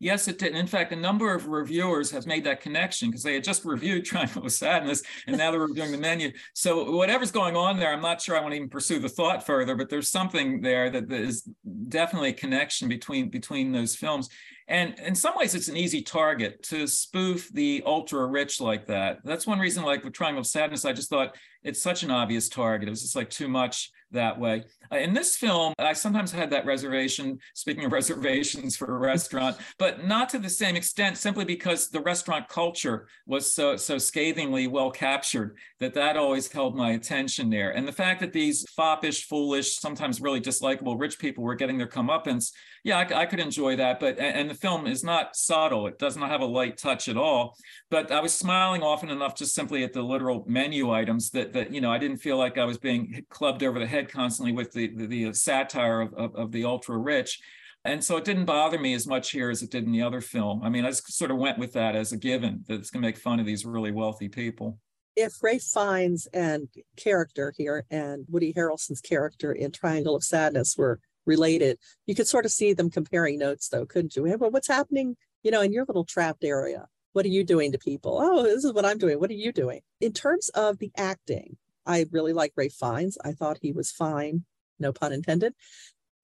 Yes, 0.02 0.28
it 0.28 0.40
did. 0.40 0.56
In 0.56 0.66
fact, 0.66 0.92
a 0.92 0.96
number 0.96 1.32
of 1.34 1.48
reviewers 1.48 2.10
have 2.10 2.26
made 2.26 2.44
that 2.46 2.60
connection 2.60 3.10
because 3.10 3.22
they 3.22 3.36
had 3.36 3.44
just 3.44 3.64
reviewed 3.64 4.04
Triangle 4.06 4.46
of 4.46 4.52
Sadness 4.52 5.04
and 5.28 5.38
now 5.38 5.52
they're 5.52 5.60
reviewing 5.60 5.92
the 5.92 5.98
menu. 5.98 6.32
So 6.56 6.92
whatever's 6.92 7.32
going 7.32 7.56
on 7.56 7.78
there, 7.78 7.94
I'm 7.94 8.02
not 8.02 8.20
sure 8.20 8.36
I 8.36 8.42
want 8.42 8.54
to 8.54 8.56
even 8.56 8.70
pursue 8.70 8.98
the 8.98 9.08
thought 9.08 9.46
further, 9.46 9.76
but 9.76 9.90
there's 9.90 10.10
something 10.10 10.62
there 10.62 10.90
that 10.90 11.12
is 11.12 11.48
definitely 11.88 12.30
a 12.30 12.34
connection 12.34 12.90
between 12.90 13.30
between 13.30 13.72
those 13.72 13.96
films. 13.96 14.28
And 14.72 14.98
in 15.00 15.16
some 15.16 15.36
ways, 15.36 15.54
it's 15.54 15.68
an 15.68 15.76
easy 15.76 16.02
target 16.02 16.64
to 16.64 16.88
spoof 16.88 17.50
the 17.50 17.84
ultra 17.86 18.26
rich 18.26 18.62
like 18.62 18.88
that. 18.88 19.20
That's 19.26 19.46
one 19.46 19.60
reason, 19.60 19.84
like 19.84 20.06
with 20.06 20.14
Triangle 20.14 20.40
of 20.40 20.48
Sadness, 20.48 20.86
I 20.86 20.94
just 20.94 21.10
thought 21.10 21.36
it's 21.62 21.82
such 21.82 22.04
an 22.04 22.10
obvious 22.10 22.48
target. 22.48 22.88
It 22.88 22.92
was 22.92 23.02
just 23.02 23.16
like 23.18 23.30
too 23.30 23.50
much 23.50 23.92
that 24.12 24.40
way. 24.40 24.64
Uh, 24.92 24.98
in 24.98 25.14
this 25.14 25.38
film, 25.38 25.74
I 25.80 25.94
sometimes 25.94 26.32
had 26.32 26.50
that 26.50 26.66
reservation, 26.66 27.40
speaking 27.54 27.86
of 27.86 27.92
reservations 28.02 28.76
for 28.76 28.96
a 28.96 28.98
restaurant, 28.98 29.58
but 29.78 30.06
not 30.06 30.30
to 30.30 30.40
the 30.40 30.50
same 30.50 30.76
extent, 30.76 31.18
simply 31.18 31.46
because 31.46 31.90
the 31.90 32.02
restaurant 32.02 32.48
culture 32.48 33.08
was 33.26 33.52
so, 33.52 33.78
so 33.78 33.98
scathingly 33.98 34.68
well 34.68 34.92
captured 34.92 35.56
that 35.80 35.94
that 35.94 36.18
always 36.18 36.52
held 36.52 36.76
my 36.76 36.92
attention 36.92 37.50
there. 37.50 37.72
And 37.72 37.88
the 37.88 37.94
fact 37.94 38.20
that 38.20 38.34
these 38.34 38.66
foppish, 38.72 39.26
foolish, 39.26 39.78
sometimes 39.80 40.22
really 40.22 40.42
dislikable 40.42 41.00
rich 41.00 41.20
people 41.20 41.44
were 41.44 41.56
getting 41.56 41.78
their 41.78 41.88
comeuppance, 41.88 42.52
yeah, 42.84 42.98
I, 42.98 43.22
I 43.22 43.26
could 43.26 43.40
enjoy 43.40 43.76
that. 43.78 44.00
But, 44.00 44.20
and 44.20 44.50
the 44.50 44.56
film 44.62 44.88
is 44.88 45.04
not 45.04 45.36
subtle. 45.36 45.88
It 45.88 46.00
does 46.00 46.16
not 46.16 46.30
have 46.30 46.42
a 46.42 46.46
light 46.46 46.78
touch 46.78 47.10
at 47.10 47.18
all. 47.18 47.58
But 47.90 48.12
I 48.12 48.22
was 48.22 48.34
smiling 48.34 48.84
often 48.84 49.10
enough 49.10 49.36
just 49.36 49.56
simply 49.56 49.84
at 49.84 49.94
the 49.94 50.02
literal 50.02 50.46
menu 50.48 50.92
items 50.92 51.32
that, 51.32 51.54
that, 51.54 51.74
you 51.74 51.82
know, 51.82 51.92
I 51.92 51.98
didn't 51.98 52.18
feel 52.18 52.38
like 52.38 52.58
I 52.58 52.66
was 52.66 52.78
being 52.78 53.26
clubbed 53.30 53.64
over 53.64 53.80
the 53.80 53.88
head 53.88 54.10
constantly 54.10 54.54
with 54.54 54.72
the, 54.72 54.92
the, 54.96 55.06
the 55.08 55.34
satire 55.34 56.02
of, 56.02 56.14
of, 56.14 56.36
of 56.36 56.52
the 56.52 56.66
ultra 56.66 56.98
rich. 56.98 57.40
And 57.84 58.04
so 58.04 58.16
it 58.18 58.26
didn't 58.26 58.46
bother 58.46 58.78
me 58.78 58.94
as 58.94 59.08
much 59.08 59.32
here 59.32 59.50
as 59.50 59.64
it 59.64 59.72
did 59.72 59.86
in 59.86 59.92
the 59.92 60.04
other 60.04 60.22
film. 60.22 60.62
I 60.64 60.70
mean, 60.70 60.86
I 60.86 60.90
just 60.90 61.12
sort 61.12 61.32
of 61.32 61.38
went 61.38 61.58
with 61.58 61.74
that 61.74 61.96
as 61.96 62.12
a 62.12 62.18
given 62.18 62.64
that 62.68 62.76
it's 62.76 62.92
going 62.92 63.02
to 63.02 63.08
make 63.08 63.18
fun 63.18 63.40
of 63.40 63.48
these 63.48 63.66
really 63.66 63.92
wealthy 63.92 64.30
people. 64.30 64.78
If 65.16 65.34
Ralph 65.42 65.64
Fiennes 65.64 66.28
and 66.32 66.70
character 66.96 67.54
here 67.58 67.86
and 67.90 68.26
Woody 68.30 68.54
Harrelson's 68.54 69.02
character 69.02 69.52
in 69.52 69.72
Triangle 69.72 70.16
of 70.16 70.24
Sadness 70.24 70.78
were 70.78 71.00
related, 71.26 71.78
you 72.06 72.16
could 72.16 72.28
sort 72.28 72.46
of 72.46 72.52
see 72.52 72.74
them 72.74 72.90
comparing 72.90 73.40
notes, 73.40 73.70
though, 73.70 73.86
couldn't 73.86 74.16
you? 74.16 74.24
Well, 74.24 74.52
what's 74.52 74.68
happening, 74.68 75.16
you 75.44 75.52
know, 75.52 75.62
in 75.62 75.74
your 75.74 75.86
little 75.86 76.06
trapped 76.06 76.44
area? 76.44 76.88
What 77.14 77.26
are 77.26 77.30
you 77.30 77.44
doing 77.44 77.72
to 77.74 77.78
people? 77.78 78.18
Oh, 78.22 78.44
this 78.44 78.64
is 78.64 78.74
what 78.74 78.86
I'm 78.86 78.98
doing. 78.98 79.20
What 79.20 79.30
are 79.30 79.34
you 79.34 79.52
doing? 79.52 79.82
In 80.00 80.14
terms 80.14 80.50
of 80.50 80.80
the 80.80 80.92
acting, 80.98 81.58
I 81.86 82.06
really 82.12 82.34
like 82.34 82.54
Ralph 82.56 82.74
Fiennes. 82.74 83.18
I 83.24 83.34
thought 83.34 83.60
he 83.62 83.72
was 83.72 83.92
fine, 83.92 84.46
no 84.80 84.94
pun 84.94 85.12
intended. 85.12 85.54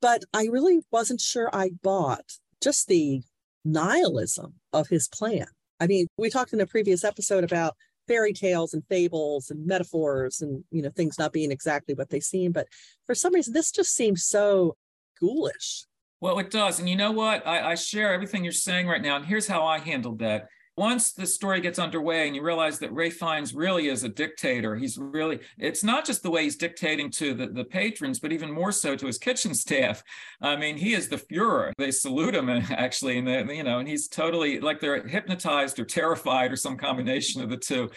But 0.02 0.24
I 0.34 0.46
really 0.46 0.80
wasn't 0.92 1.20
sure 1.20 1.50
I 1.52 1.72
bought 1.82 2.34
just 2.62 2.88
the 2.88 3.22
nihilism 3.66 4.54
of 4.72 4.88
his 4.88 5.08
plan. 5.08 5.48
I 5.80 5.88
mean, 5.88 6.08
we 6.18 6.30
talked 6.30 6.54
in 6.54 6.62
a 6.62 6.68
previous 6.68 7.04
episode 7.04 7.44
about 7.44 7.76
fairy 8.08 8.34
tales 8.34 8.74
and 8.74 8.84
fables 8.88 9.52
and 9.52 9.66
metaphors 9.66 10.42
and 10.42 10.64
you 10.72 10.82
know 10.82 10.90
things 10.90 11.20
not 11.20 11.34
being 11.34 11.52
exactly 11.52 11.94
what 11.94 12.10
they 12.10 12.22
seem 12.22 12.52
but 12.52 12.68
for 13.06 13.14
some 13.14 13.34
reason 13.34 13.54
this 13.54 13.72
just 13.72 13.94
seems 13.94 14.24
so 14.24 14.76
ghoulish 15.20 15.86
well 16.22 16.40
it 16.40 16.50
does 16.50 16.80
and 16.80 16.90
you 16.90 16.96
know 16.96 17.12
what 17.12 17.46
I, 17.46 17.72
I 17.72 17.76
share 17.76 18.14
everything 18.14 18.44
you're 18.44 18.54
saying 18.54 18.88
right 18.88 19.02
now 19.02 19.16
and 19.16 19.26
here's 19.26 19.48
how 19.48 19.66
i 19.66 19.80
handled 19.80 20.20
that 20.20 20.48
once 20.78 21.12
the 21.12 21.26
story 21.26 21.60
gets 21.60 21.80
underway 21.80 22.28
and 22.28 22.36
you 22.36 22.44
realize 22.44 22.78
that 22.78 22.94
Ralph 22.94 23.14
Fiennes 23.14 23.56
really 23.56 23.88
is 23.88 24.04
a 24.04 24.10
dictator, 24.10 24.76
he's 24.76 24.96
really, 24.96 25.40
it's 25.58 25.84
not 25.84 26.06
just 26.06 26.22
the 26.22 26.30
way 26.30 26.44
he's 26.44 26.56
dictating 26.56 27.10
to 27.14 27.34
the, 27.34 27.48
the 27.48 27.66
patrons, 27.66 28.20
but 28.20 28.32
even 28.32 28.52
more 28.52 28.72
so 28.72 28.96
to 28.96 29.08
his 29.08 29.18
kitchen 29.18 29.56
staff. 29.56 30.04
I 30.40 30.56
mean, 30.56 30.78
he 30.78 30.94
is 30.94 31.10
the 31.10 31.18
Fuhrer. 31.18 31.74
They 31.80 31.90
salute 31.90 32.36
him 32.36 32.48
actually, 32.70 33.18
and 33.18 33.28
the, 33.28 33.56
you 33.56 33.64
know, 33.64 33.80
and 33.80 33.88
he's 33.88 34.08
totally 34.08 34.60
like 34.60 34.80
they're 34.80 35.06
hypnotized 35.08 35.80
or 35.80 35.86
terrified 35.86 36.52
or 36.52 36.56
some 36.56 36.78
combination 36.78 37.42
of 37.42 37.50
the 37.50 37.58
two. 37.58 37.90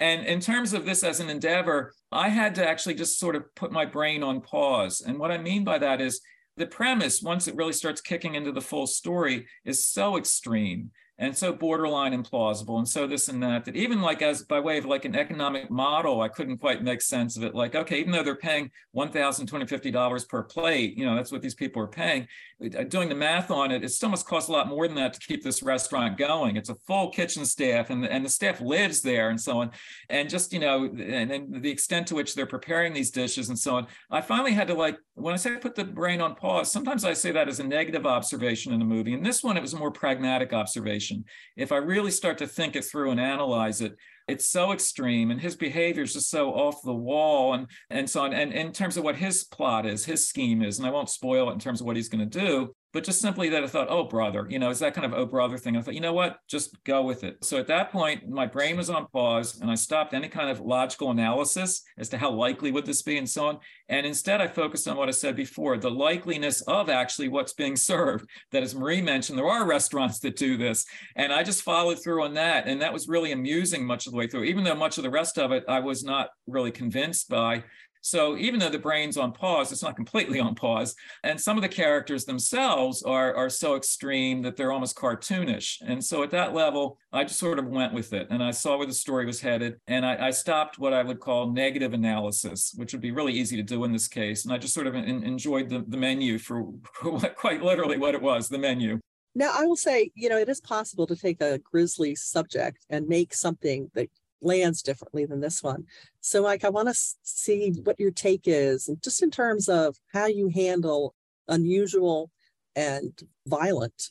And 0.00 0.26
in 0.26 0.40
terms 0.40 0.72
of 0.72 0.86
this 0.86 1.04
as 1.04 1.20
an 1.20 1.28
endeavor, 1.28 1.92
I 2.10 2.30
had 2.30 2.54
to 2.54 2.66
actually 2.66 2.94
just 2.94 3.20
sort 3.20 3.36
of 3.36 3.54
put 3.54 3.72
my 3.72 3.84
brain 3.84 4.22
on 4.22 4.40
pause. 4.40 5.02
And 5.02 5.18
what 5.18 5.30
I 5.30 5.36
mean 5.36 5.64
by 5.64 5.78
that 5.78 6.00
is 6.00 6.22
the 6.56 6.66
premise, 6.66 7.22
once 7.22 7.48
it 7.48 7.56
really 7.56 7.72
starts 7.72 8.00
kicking 8.00 8.34
into 8.34 8.52
the 8.52 8.60
full 8.60 8.86
story, 8.86 9.46
is 9.64 9.88
so 9.88 10.16
extreme 10.16 10.90
and 11.18 11.36
so 11.36 11.52
borderline 11.52 12.12
implausible. 12.20 12.78
And 12.78 12.88
so 12.88 13.06
this 13.06 13.28
and 13.28 13.42
that 13.42 13.64
that 13.66 13.76
even 13.76 14.00
like 14.00 14.22
as 14.22 14.42
by 14.42 14.58
way 14.60 14.78
of 14.78 14.86
like 14.86 15.04
an 15.04 15.14
economic 15.14 15.70
model 15.70 16.20
i 16.20 16.28
couldn't 16.28 16.58
quite 16.58 16.82
make 16.82 17.02
sense 17.02 17.36
of 17.36 17.44
it. 17.44 17.54
Like 17.54 17.74
okay 17.74 18.00
even 18.00 18.12
though 18.12 18.22
they're 18.22 18.34
paying 18.34 18.70
$1250 18.96 20.28
per 20.28 20.42
plate 20.42 20.96
you 20.96 21.04
know 21.04 21.14
that's 21.14 21.30
what 21.30 21.42
these 21.42 21.54
people 21.54 21.82
are 21.82 21.88
paying. 21.88 22.26
Uh, 22.62 22.84
doing 22.84 23.08
the 23.08 23.14
math 23.14 23.50
on 23.50 23.70
it 23.70 23.84
it 23.84 23.90
still 23.90 24.08
must 24.08 24.26
cost 24.26 24.48
a 24.48 24.52
lot 24.52 24.68
more 24.68 24.86
than 24.86 24.96
that 24.96 25.12
to 25.12 25.20
keep 25.20 25.42
this 25.42 25.62
restaurant 25.62 26.16
going. 26.16 26.56
It's 26.56 26.70
a 26.70 26.74
full 26.86 27.10
kitchen 27.10 27.44
staff 27.44 27.90
and, 27.90 28.06
and 28.06 28.24
the 28.24 28.30
staff 28.30 28.60
lives 28.60 29.02
there 29.02 29.30
and 29.30 29.40
so 29.40 29.60
on. 29.60 29.70
And 30.08 30.30
just 30.30 30.52
you 30.52 30.60
know 30.60 30.84
and, 30.86 31.62
the 31.62 31.70
extent 31.70 32.06
to 32.08 32.14
which 32.14 32.34
they're 32.34 32.46
preparing 32.46 32.92
these 32.92 33.10
dishes 33.10 33.48
and 33.48 33.58
so 33.58 33.76
on. 33.76 33.86
I 34.10 34.22
finally 34.22 34.52
had 34.52 34.66
to 34.68 34.74
like 34.74 34.96
when 35.14 35.34
i 35.34 35.36
say 35.36 35.56
put 35.58 35.74
the 35.74 35.84
brain 35.84 36.22
on 36.22 36.34
pause 36.34 36.72
sometimes 36.72 37.04
i 37.04 37.12
say 37.12 37.30
that 37.30 37.46
as 37.48 37.60
a 37.60 37.64
negative 37.64 38.06
observation 38.06 38.72
in 38.72 38.80
a 38.80 38.84
movie. 38.84 39.12
And 39.12 39.24
this 39.24 39.44
one 39.44 39.56
it 39.56 39.60
was 39.60 39.74
a 39.74 39.78
more 39.78 39.90
pragmatic 39.90 40.52
observation 40.52 41.01
situation. 41.02 41.24
If 41.56 41.72
I 41.72 41.76
really 41.76 42.10
start 42.10 42.38
to 42.38 42.46
think 42.46 42.76
it 42.76 42.84
through 42.84 43.10
and 43.10 43.20
analyze 43.20 43.80
it, 43.80 43.96
it's 44.28 44.48
so 44.48 44.72
extreme 44.72 45.30
and 45.32 45.40
his 45.40 45.56
behavior 45.56 46.04
is 46.04 46.12
just 46.12 46.30
so 46.30 46.50
off 46.50 46.80
the 46.82 46.94
wall 46.94 47.54
and 47.54 47.66
and 47.90 48.08
so 48.08 48.22
on 48.22 48.32
and, 48.32 48.52
and 48.52 48.68
in 48.68 48.72
terms 48.72 48.96
of 48.96 49.02
what 49.02 49.16
his 49.16 49.42
plot 49.42 49.84
is 49.84 50.04
his 50.04 50.28
scheme 50.28 50.62
is 50.62 50.78
and 50.78 50.86
i 50.86 50.90
won't 50.92 51.10
spoil 51.10 51.50
it 51.50 51.54
in 51.54 51.58
terms 51.58 51.80
of 51.80 51.88
what 51.88 51.96
he's 51.96 52.08
going 52.08 52.30
to 52.30 52.38
do 52.38 52.72
but 52.92 53.04
just 53.04 53.20
simply 53.20 53.48
that 53.48 53.64
I 53.64 53.66
thought, 53.66 53.88
oh, 53.90 54.04
brother, 54.04 54.46
you 54.48 54.58
know, 54.58 54.70
it's 54.70 54.80
that 54.80 54.94
kind 54.94 55.06
of 55.06 55.18
oh, 55.18 55.26
brother 55.26 55.56
thing. 55.56 55.76
I 55.76 55.80
thought, 55.80 55.94
you 55.94 56.00
know 56.00 56.12
what, 56.12 56.38
just 56.48 56.82
go 56.84 57.02
with 57.02 57.24
it. 57.24 57.42
So 57.42 57.58
at 57.58 57.66
that 57.68 57.90
point, 57.90 58.28
my 58.28 58.46
brain 58.46 58.76
was 58.76 58.90
on 58.90 59.06
pause 59.12 59.60
and 59.60 59.70
I 59.70 59.74
stopped 59.74 60.14
any 60.14 60.28
kind 60.28 60.50
of 60.50 60.60
logical 60.60 61.10
analysis 61.10 61.82
as 61.98 62.08
to 62.10 62.18
how 62.18 62.30
likely 62.30 62.70
would 62.70 62.86
this 62.86 63.02
be 63.02 63.16
and 63.16 63.28
so 63.28 63.46
on. 63.46 63.58
And 63.88 64.06
instead, 64.06 64.40
I 64.40 64.46
focused 64.46 64.86
on 64.88 64.96
what 64.96 65.08
I 65.08 65.12
said 65.12 65.36
before 65.36 65.78
the 65.78 65.90
likeliness 65.90 66.62
of 66.66 66.88
actually 66.88 67.28
what's 67.28 67.52
being 67.52 67.76
served. 67.76 68.28
That, 68.50 68.62
as 68.62 68.74
Marie 68.74 69.02
mentioned, 69.02 69.38
there 69.38 69.48
are 69.48 69.66
restaurants 69.66 70.18
that 70.20 70.36
do 70.36 70.56
this. 70.56 70.84
And 71.16 71.32
I 71.32 71.42
just 71.42 71.62
followed 71.62 72.02
through 72.02 72.24
on 72.24 72.34
that. 72.34 72.66
And 72.66 72.80
that 72.82 72.92
was 72.92 73.08
really 73.08 73.32
amusing 73.32 73.84
much 73.84 74.06
of 74.06 74.12
the 74.12 74.18
way 74.18 74.26
through, 74.26 74.44
even 74.44 74.64
though 74.64 74.74
much 74.74 74.98
of 74.98 75.04
the 75.04 75.10
rest 75.10 75.38
of 75.38 75.52
it 75.52 75.64
I 75.68 75.80
was 75.80 76.04
not 76.04 76.28
really 76.46 76.70
convinced 76.70 77.28
by. 77.28 77.64
So 78.02 78.36
even 78.36 78.60
though 78.60 78.68
the 78.68 78.78
brain's 78.78 79.16
on 79.16 79.32
pause, 79.32 79.72
it's 79.72 79.82
not 79.82 79.96
completely 79.96 80.40
on 80.40 80.54
pause. 80.54 80.94
And 81.22 81.40
some 81.40 81.56
of 81.56 81.62
the 81.62 81.68
characters 81.68 82.24
themselves 82.24 83.02
are, 83.02 83.34
are 83.34 83.48
so 83.48 83.76
extreme 83.76 84.42
that 84.42 84.56
they're 84.56 84.72
almost 84.72 84.96
cartoonish. 84.96 85.78
And 85.86 86.04
so 86.04 86.22
at 86.22 86.30
that 86.30 86.52
level, 86.52 86.98
I 87.12 87.24
just 87.24 87.38
sort 87.38 87.58
of 87.58 87.66
went 87.68 87.94
with 87.94 88.12
it 88.12 88.26
and 88.30 88.42
I 88.42 88.50
saw 88.50 88.76
where 88.76 88.86
the 88.86 88.92
story 88.92 89.24
was 89.24 89.40
headed. 89.40 89.80
And 89.86 90.04
I, 90.04 90.26
I 90.26 90.30
stopped 90.30 90.78
what 90.78 90.92
I 90.92 91.02
would 91.02 91.20
call 91.20 91.50
negative 91.50 91.94
analysis, 91.94 92.74
which 92.76 92.92
would 92.92 93.00
be 93.00 93.12
really 93.12 93.32
easy 93.32 93.56
to 93.56 93.62
do 93.62 93.84
in 93.84 93.92
this 93.92 94.08
case. 94.08 94.44
And 94.44 94.52
I 94.52 94.58
just 94.58 94.74
sort 94.74 94.88
of 94.88 94.94
in, 94.96 95.22
enjoyed 95.22 95.68
the, 95.68 95.84
the 95.86 95.96
menu 95.96 96.38
for, 96.38 96.64
quite 97.36 97.62
literally 97.62 97.98
what 97.98 98.14
it 98.14 98.22
was, 98.22 98.48
the 98.48 98.58
menu. 98.58 98.98
Now, 99.34 99.52
I 99.54 99.64
will 99.64 99.76
say, 99.76 100.10
you 100.14 100.28
know, 100.28 100.36
it 100.36 100.48
is 100.48 100.60
possible 100.60 101.06
to 101.06 101.16
take 101.16 101.40
a 101.40 101.58
grisly 101.58 102.14
subject 102.14 102.84
and 102.90 103.08
make 103.08 103.32
something 103.32 103.90
that 103.94 104.10
lands 104.42 104.82
differently 104.82 105.24
than 105.24 105.40
this 105.40 105.62
one. 105.62 105.84
So, 106.20 106.42
Mike, 106.42 106.64
I 106.64 106.68
want 106.68 106.88
to 106.88 107.00
see 107.22 107.70
what 107.84 107.98
your 107.98 108.10
take 108.10 108.42
is, 108.46 108.88
and 108.88 109.02
just 109.02 109.22
in 109.22 109.30
terms 109.30 109.68
of 109.68 109.96
how 110.12 110.26
you 110.26 110.48
handle 110.48 111.14
unusual 111.48 112.30
and 112.76 113.12
violent 113.46 114.10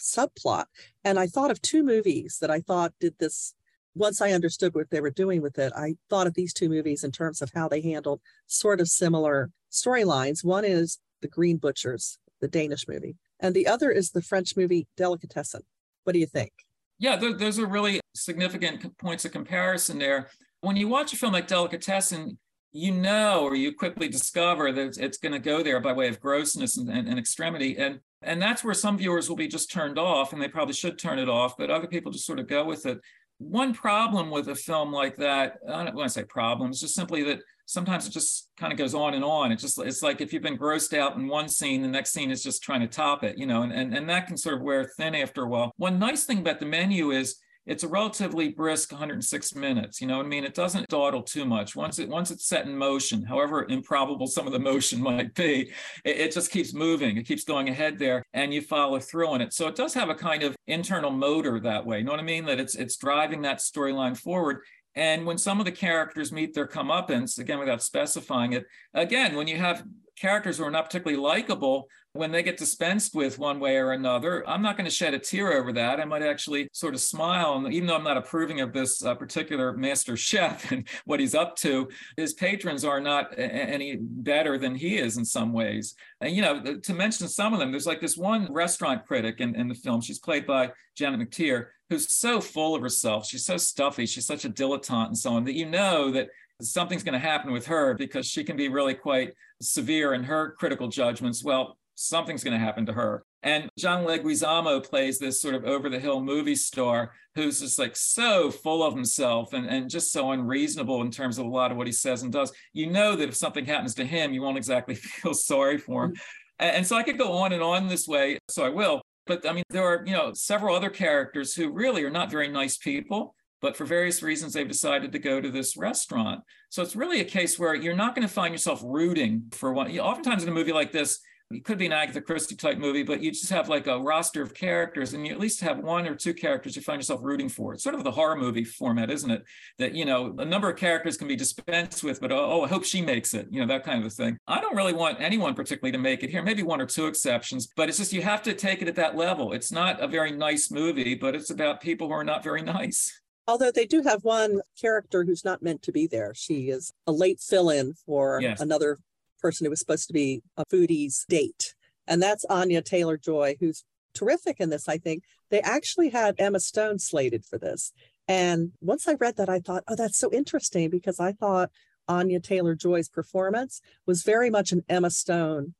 subplot. 0.00 0.64
And 1.04 1.18
I 1.18 1.26
thought 1.26 1.50
of 1.50 1.62
two 1.62 1.82
movies 1.82 2.38
that 2.40 2.50
I 2.50 2.60
thought 2.60 2.92
did 3.00 3.14
this. 3.18 3.54
Once 3.94 4.22
I 4.22 4.32
understood 4.32 4.74
what 4.74 4.90
they 4.90 5.00
were 5.00 5.10
doing 5.10 5.42
with 5.42 5.58
it, 5.58 5.72
I 5.76 5.96
thought 6.08 6.26
of 6.26 6.34
these 6.34 6.54
two 6.54 6.68
movies 6.68 7.04
in 7.04 7.12
terms 7.12 7.42
of 7.42 7.50
how 7.54 7.68
they 7.68 7.82
handled 7.82 8.20
sort 8.46 8.80
of 8.80 8.88
similar 8.88 9.50
storylines. 9.70 10.42
One 10.42 10.64
is 10.64 10.98
The 11.20 11.28
Green 11.28 11.58
Butchers, 11.58 12.18
the 12.40 12.48
Danish 12.48 12.88
movie, 12.88 13.16
and 13.38 13.54
the 13.54 13.66
other 13.66 13.90
is 13.90 14.10
the 14.10 14.22
French 14.22 14.56
movie 14.56 14.86
Delicatessen. 14.96 15.62
What 16.04 16.14
do 16.14 16.18
you 16.18 16.26
think? 16.26 16.52
Yeah, 17.02 17.16
those 17.16 17.58
are 17.58 17.66
really 17.66 18.00
significant 18.14 18.96
points 18.96 19.24
of 19.24 19.32
comparison 19.32 19.98
there. 19.98 20.28
When 20.60 20.76
you 20.76 20.86
watch 20.86 21.12
a 21.12 21.16
film 21.16 21.32
like 21.32 21.48
Delicatessen, 21.48 22.38
you 22.70 22.92
know 22.92 23.40
or 23.40 23.56
you 23.56 23.74
quickly 23.74 24.06
discover 24.06 24.70
that 24.70 24.96
it's, 24.98 25.18
going 25.18 25.32
to 25.32 25.40
go 25.40 25.64
there 25.64 25.80
by 25.80 25.92
way 25.92 26.06
of 26.06 26.20
grossness 26.20 26.78
and, 26.78 26.88
and, 26.88 27.08
and, 27.08 27.18
extremity. 27.18 27.76
And, 27.76 27.98
and 28.22 28.40
that's 28.40 28.62
where 28.62 28.72
some 28.72 28.96
viewers 28.96 29.28
will 29.28 29.34
be 29.34 29.48
just 29.48 29.72
turned 29.72 29.98
off, 29.98 30.32
and 30.32 30.40
they 30.40 30.46
probably 30.46 30.74
should 30.74 30.96
turn 30.96 31.18
it 31.18 31.28
off, 31.28 31.56
but 31.58 31.70
other 31.70 31.88
people 31.88 32.12
just 32.12 32.24
sort 32.24 32.38
of 32.38 32.46
go 32.46 32.64
with 32.64 32.86
it. 32.86 33.00
One 33.38 33.74
problem 33.74 34.30
with 34.30 34.46
a 34.46 34.54
film 34.54 34.92
like 34.92 35.16
that, 35.16 35.58
I 35.68 35.82
don't 35.82 35.96
want 35.96 36.06
to 36.06 36.14
say 36.14 36.22
problem, 36.22 36.70
it's 36.70 36.80
just 36.80 36.94
simply 36.94 37.24
that 37.24 37.40
sometimes 37.72 38.06
it 38.06 38.10
just 38.10 38.48
kind 38.56 38.72
of 38.72 38.78
goes 38.78 38.94
on 38.94 39.14
and 39.14 39.24
on. 39.24 39.50
It 39.50 39.56
just 39.56 39.78
it's 39.78 40.02
like 40.02 40.20
if 40.20 40.32
you've 40.32 40.42
been 40.42 40.58
grossed 40.58 40.96
out 40.96 41.16
in 41.16 41.26
one 41.26 41.48
scene, 41.48 41.82
the 41.82 41.88
next 41.88 42.12
scene 42.12 42.30
is 42.30 42.42
just 42.42 42.62
trying 42.62 42.80
to 42.80 42.86
top 42.86 43.24
it, 43.24 43.38
you 43.38 43.46
know, 43.46 43.62
and, 43.62 43.72
and, 43.72 43.96
and 43.96 44.08
that 44.08 44.26
can 44.26 44.36
sort 44.36 44.56
of 44.56 44.62
wear 44.62 44.84
thin 44.84 45.14
after 45.14 45.42
a 45.42 45.48
while. 45.48 45.72
One 45.76 45.98
nice 45.98 46.24
thing 46.24 46.38
about 46.38 46.60
the 46.60 46.66
menu 46.66 47.10
is 47.10 47.40
it's 47.64 47.84
a 47.84 47.88
relatively 47.88 48.48
brisk 48.48 48.90
106 48.90 49.54
minutes. 49.54 50.00
You 50.00 50.08
know 50.08 50.16
what 50.16 50.26
I 50.26 50.28
mean? 50.28 50.44
It 50.44 50.54
doesn't 50.54 50.88
dawdle 50.88 51.22
too 51.22 51.44
much. 51.44 51.76
Once 51.76 51.98
it 52.00 52.08
once 52.08 52.30
it's 52.30 52.46
set 52.46 52.66
in 52.66 52.76
motion, 52.76 53.22
however 53.22 53.66
improbable 53.68 54.26
some 54.26 54.46
of 54.46 54.52
the 54.52 54.58
motion 54.58 55.00
might 55.02 55.32
be, 55.34 55.70
it, 56.04 56.16
it, 56.16 56.32
just 56.32 56.50
keeps 56.50 56.74
moving. 56.74 57.16
It 57.16 57.26
keeps 57.26 57.44
going 57.44 57.68
ahead 57.68 57.98
there, 57.98 58.24
and 58.34 58.52
you 58.52 58.62
follow 58.62 58.98
through 58.98 59.28
on 59.28 59.40
it. 59.40 59.52
So 59.52 59.68
it 59.68 59.76
does 59.76 59.94
have 59.94 60.08
a 60.08 60.14
kind 60.14 60.42
of 60.42 60.56
internal 60.66 61.10
motor 61.10 61.60
that 61.60 61.86
way. 61.86 61.98
You 61.98 62.04
know 62.04 62.12
what 62.12 62.20
I 62.20 62.24
mean? 62.24 62.46
That 62.46 62.58
it's 62.58 62.74
it's 62.74 62.96
driving 62.96 63.42
that 63.42 63.58
storyline 63.58 64.16
forward. 64.16 64.62
And 64.94 65.24
when 65.24 65.38
some 65.38 65.58
of 65.58 65.64
the 65.64 65.72
characters 65.72 66.32
meet 66.32 66.54
their 66.54 66.66
comeuppance, 66.66 67.38
again, 67.38 67.58
without 67.58 67.82
specifying 67.82 68.52
it, 68.52 68.66
again, 68.94 69.34
when 69.34 69.48
you 69.48 69.56
have 69.56 69.84
characters 70.16 70.58
who 70.58 70.64
are 70.64 70.70
not 70.70 70.86
particularly 70.86 71.20
likable, 71.20 71.88
when 72.14 72.30
they 72.30 72.42
get 72.42 72.58
dispensed 72.58 73.14
with 73.14 73.38
one 73.38 73.58
way 73.58 73.76
or 73.76 73.92
another, 73.92 74.46
I'm 74.46 74.60
not 74.60 74.76
going 74.76 74.84
to 74.84 74.94
shed 74.94 75.14
a 75.14 75.18
tear 75.18 75.52
over 75.54 75.72
that. 75.72 75.98
I 75.98 76.04
might 76.04 76.22
actually 76.22 76.68
sort 76.72 76.94
of 76.94 77.00
smile. 77.00 77.54
And 77.54 77.72
even 77.72 77.86
though 77.86 77.96
I'm 77.96 78.04
not 78.04 78.18
approving 78.18 78.60
of 78.60 78.74
this 78.74 79.02
uh, 79.02 79.14
particular 79.14 79.72
master 79.72 80.16
chef 80.16 80.70
and 80.72 80.86
what 81.06 81.20
he's 81.20 81.34
up 81.34 81.56
to, 81.56 81.88
his 82.18 82.34
patrons 82.34 82.84
are 82.84 83.00
not 83.00 83.32
a- 83.32 83.40
any 83.40 83.96
better 83.96 84.58
than 84.58 84.74
he 84.74 84.98
is 84.98 85.16
in 85.16 85.24
some 85.24 85.54
ways. 85.54 85.94
And, 86.20 86.36
you 86.36 86.42
know, 86.42 86.76
to 86.76 86.94
mention 86.94 87.28
some 87.28 87.54
of 87.54 87.60
them, 87.60 87.70
there's 87.70 87.86
like 87.86 88.00
this 88.00 88.16
one 88.16 88.52
restaurant 88.52 89.06
critic 89.06 89.40
in, 89.40 89.54
in 89.54 89.68
the 89.68 89.74
film. 89.74 90.02
She's 90.02 90.18
played 90.18 90.46
by 90.46 90.72
Janet 90.94 91.30
McTeer, 91.30 91.68
who's 91.92 92.14
so 92.14 92.40
full 92.40 92.74
of 92.74 92.80
herself. 92.80 93.26
She's 93.26 93.44
so 93.44 93.58
stuffy. 93.58 94.06
She's 94.06 94.24
such 94.24 94.46
a 94.46 94.50
dilettante 94.50 95.08
and 95.08 95.18
so 95.18 95.34
on 95.34 95.44
that 95.44 95.52
you 95.52 95.66
know 95.66 96.10
that 96.12 96.28
something's 96.62 97.02
going 97.02 97.12
to 97.12 97.18
happen 97.18 97.52
with 97.52 97.66
her 97.66 97.92
because 97.92 98.26
she 98.26 98.44
can 98.44 98.56
be 98.56 98.68
really 98.68 98.94
quite 98.94 99.34
severe 99.60 100.14
in 100.14 100.24
her 100.24 100.54
critical 100.58 100.88
judgments. 100.88 101.44
Well, 101.44 101.76
something's 101.94 102.42
going 102.42 102.58
to 102.58 102.64
happen 102.64 102.86
to 102.86 102.94
her. 102.94 103.24
And 103.42 103.68
John 103.76 104.06
Leguizamo 104.06 104.88
plays 104.88 105.18
this 105.18 105.42
sort 105.42 105.54
of 105.54 105.64
over 105.64 105.90
the 105.90 106.00
hill 106.00 106.22
movie 106.22 106.54
star 106.54 107.12
who's 107.34 107.60
just 107.60 107.78
like 107.78 107.94
so 107.94 108.50
full 108.50 108.82
of 108.82 108.94
himself 108.94 109.52
and, 109.52 109.66
and 109.66 109.90
just 109.90 110.12
so 110.12 110.30
unreasonable 110.30 111.02
in 111.02 111.10
terms 111.10 111.36
of 111.36 111.44
a 111.44 111.50
lot 111.50 111.72
of 111.72 111.76
what 111.76 111.86
he 111.86 111.92
says 111.92 112.22
and 112.22 112.32
does. 112.32 112.54
You 112.72 112.86
know 112.86 113.16
that 113.16 113.28
if 113.28 113.36
something 113.36 113.66
happens 113.66 113.94
to 113.96 114.04
him, 114.06 114.32
you 114.32 114.40
won't 114.40 114.56
exactly 114.56 114.94
feel 114.94 115.34
sorry 115.34 115.76
for 115.76 116.04
him. 116.04 116.14
And 116.58 116.86
so 116.86 116.96
I 116.96 117.02
could 117.02 117.18
go 117.18 117.32
on 117.32 117.52
and 117.52 117.62
on 117.62 117.88
this 117.88 118.08
way. 118.08 118.38
So 118.48 118.64
I 118.64 118.70
will. 118.70 119.01
But 119.26 119.48
I 119.48 119.52
mean, 119.52 119.64
there 119.70 119.84
are, 119.84 120.04
you 120.04 120.12
know, 120.12 120.32
several 120.32 120.74
other 120.74 120.90
characters 120.90 121.54
who 121.54 121.72
really 121.72 122.04
are 122.04 122.10
not 122.10 122.30
very 122.30 122.48
nice 122.48 122.76
people 122.76 123.34
but 123.62 123.76
for 123.76 123.84
various 123.84 124.22
reasons 124.22 124.52
they've 124.52 124.68
decided 124.68 125.12
to 125.12 125.18
go 125.20 125.40
to 125.40 125.50
this 125.50 125.76
restaurant. 125.76 126.42
So 126.68 126.82
it's 126.82 126.96
really 126.96 127.20
a 127.20 127.24
case 127.24 127.58
where 127.58 127.74
you're 127.74 127.94
not 127.94 128.14
going 128.14 128.26
to 128.26 128.32
find 128.32 128.52
yourself 128.52 128.82
rooting 128.84 129.44
for 129.52 129.72
one 129.72 129.96
oftentimes 129.98 130.42
in 130.42 130.48
a 130.48 130.52
movie 130.52 130.72
like 130.72 130.92
this 130.92 131.20
it 131.52 131.64
could 131.64 131.78
be 131.78 131.86
an 131.86 131.92
Agatha 131.92 132.20
Christie 132.20 132.56
type 132.56 132.78
movie, 132.78 133.02
but 133.02 133.22
you 133.22 133.30
just 133.30 133.50
have 133.50 133.68
like 133.68 133.86
a 133.86 133.98
roster 133.98 134.42
of 134.42 134.54
characters 134.54 135.14
and 135.14 135.26
you 135.26 135.32
at 135.32 135.40
least 135.40 135.60
have 135.60 135.78
one 135.78 136.06
or 136.06 136.14
two 136.14 136.34
characters 136.34 136.76
you 136.76 136.82
find 136.82 136.98
yourself 137.00 137.20
rooting 137.22 137.48
for. 137.48 137.74
It's 137.74 137.82
sort 137.82 137.94
of 137.94 138.04
the 138.04 138.10
horror 138.10 138.36
movie 138.36 138.64
format, 138.64 139.10
isn't 139.10 139.30
it? 139.30 139.44
That, 139.78 139.94
you 139.94 140.04
know, 140.04 140.34
a 140.38 140.44
number 140.44 140.70
of 140.70 140.76
characters 140.76 141.16
can 141.16 141.28
be 141.28 141.36
dispensed 141.36 142.02
with, 142.02 142.20
but 142.20 142.32
oh, 142.32 142.44
oh, 142.50 142.62
I 142.62 142.68
hope 142.68 142.84
she 142.84 143.02
makes 143.02 143.34
it, 143.34 143.46
you 143.50 143.60
know, 143.60 143.66
that 143.66 143.84
kind 143.84 144.00
of 144.00 144.06
a 144.06 144.10
thing. 144.10 144.36
I 144.46 144.60
don't 144.60 144.76
really 144.76 144.92
want 144.92 145.20
anyone 145.20 145.54
particularly 145.54 145.92
to 145.92 145.98
make 145.98 146.22
it 146.22 146.30
here, 146.30 146.42
maybe 146.42 146.62
one 146.62 146.80
or 146.80 146.86
two 146.86 147.06
exceptions, 147.06 147.68
but 147.76 147.88
it's 147.88 147.98
just 147.98 148.12
you 148.12 148.22
have 148.22 148.42
to 148.42 148.54
take 148.54 148.82
it 148.82 148.88
at 148.88 148.96
that 148.96 149.16
level. 149.16 149.52
It's 149.52 149.72
not 149.72 150.00
a 150.00 150.08
very 150.08 150.32
nice 150.32 150.70
movie, 150.70 151.14
but 151.14 151.34
it's 151.34 151.50
about 151.50 151.80
people 151.80 152.08
who 152.08 152.14
are 152.14 152.24
not 152.24 152.42
very 152.42 152.62
nice. 152.62 153.20
Although 153.48 153.72
they 153.72 153.86
do 153.86 154.02
have 154.02 154.22
one 154.22 154.60
character 154.80 155.24
who's 155.24 155.44
not 155.44 155.62
meant 155.62 155.82
to 155.82 155.92
be 155.92 156.06
there. 156.06 156.32
She 156.34 156.70
is 156.70 156.92
a 157.06 157.12
late 157.12 157.40
fill 157.40 157.70
in 157.70 157.94
for 158.06 158.40
yes. 158.40 158.60
another 158.60 158.98
person 159.42 159.64
who 159.66 159.70
was 159.70 159.80
supposed 159.80 160.06
to 160.06 160.14
be 160.14 160.42
a 160.56 160.64
foodie's 160.64 161.26
date. 161.28 161.74
And 162.06 162.22
that's 162.22 162.44
Anya 162.46 162.80
Taylor 162.82 163.18
Joy, 163.18 163.56
who's 163.60 163.84
terrific 164.14 164.60
in 164.60 164.70
this, 164.70 164.88
I 164.88 164.98
think. 164.98 165.24
They 165.50 165.60
actually 165.60 166.10
had 166.10 166.36
Emma 166.38 166.60
Stone 166.60 166.98
slated 166.98 167.44
for 167.44 167.58
this. 167.58 167.92
And 168.28 168.72
once 168.80 169.06
I 169.08 169.14
read 169.14 169.36
that, 169.36 169.48
I 169.48 169.58
thought, 169.58 169.84
oh, 169.88 169.96
that's 169.96 170.18
so 170.18 170.32
interesting 170.32 170.88
because 170.88 171.20
I 171.20 171.32
thought 171.32 171.70
Anya 172.08 172.40
Taylor 172.40 172.74
Joy's 172.74 173.08
performance 173.08 173.80
was 174.06 174.22
very 174.22 174.50
much 174.50 174.72
an 174.72 174.84
Emma 174.88 175.10
Stone 175.10 175.74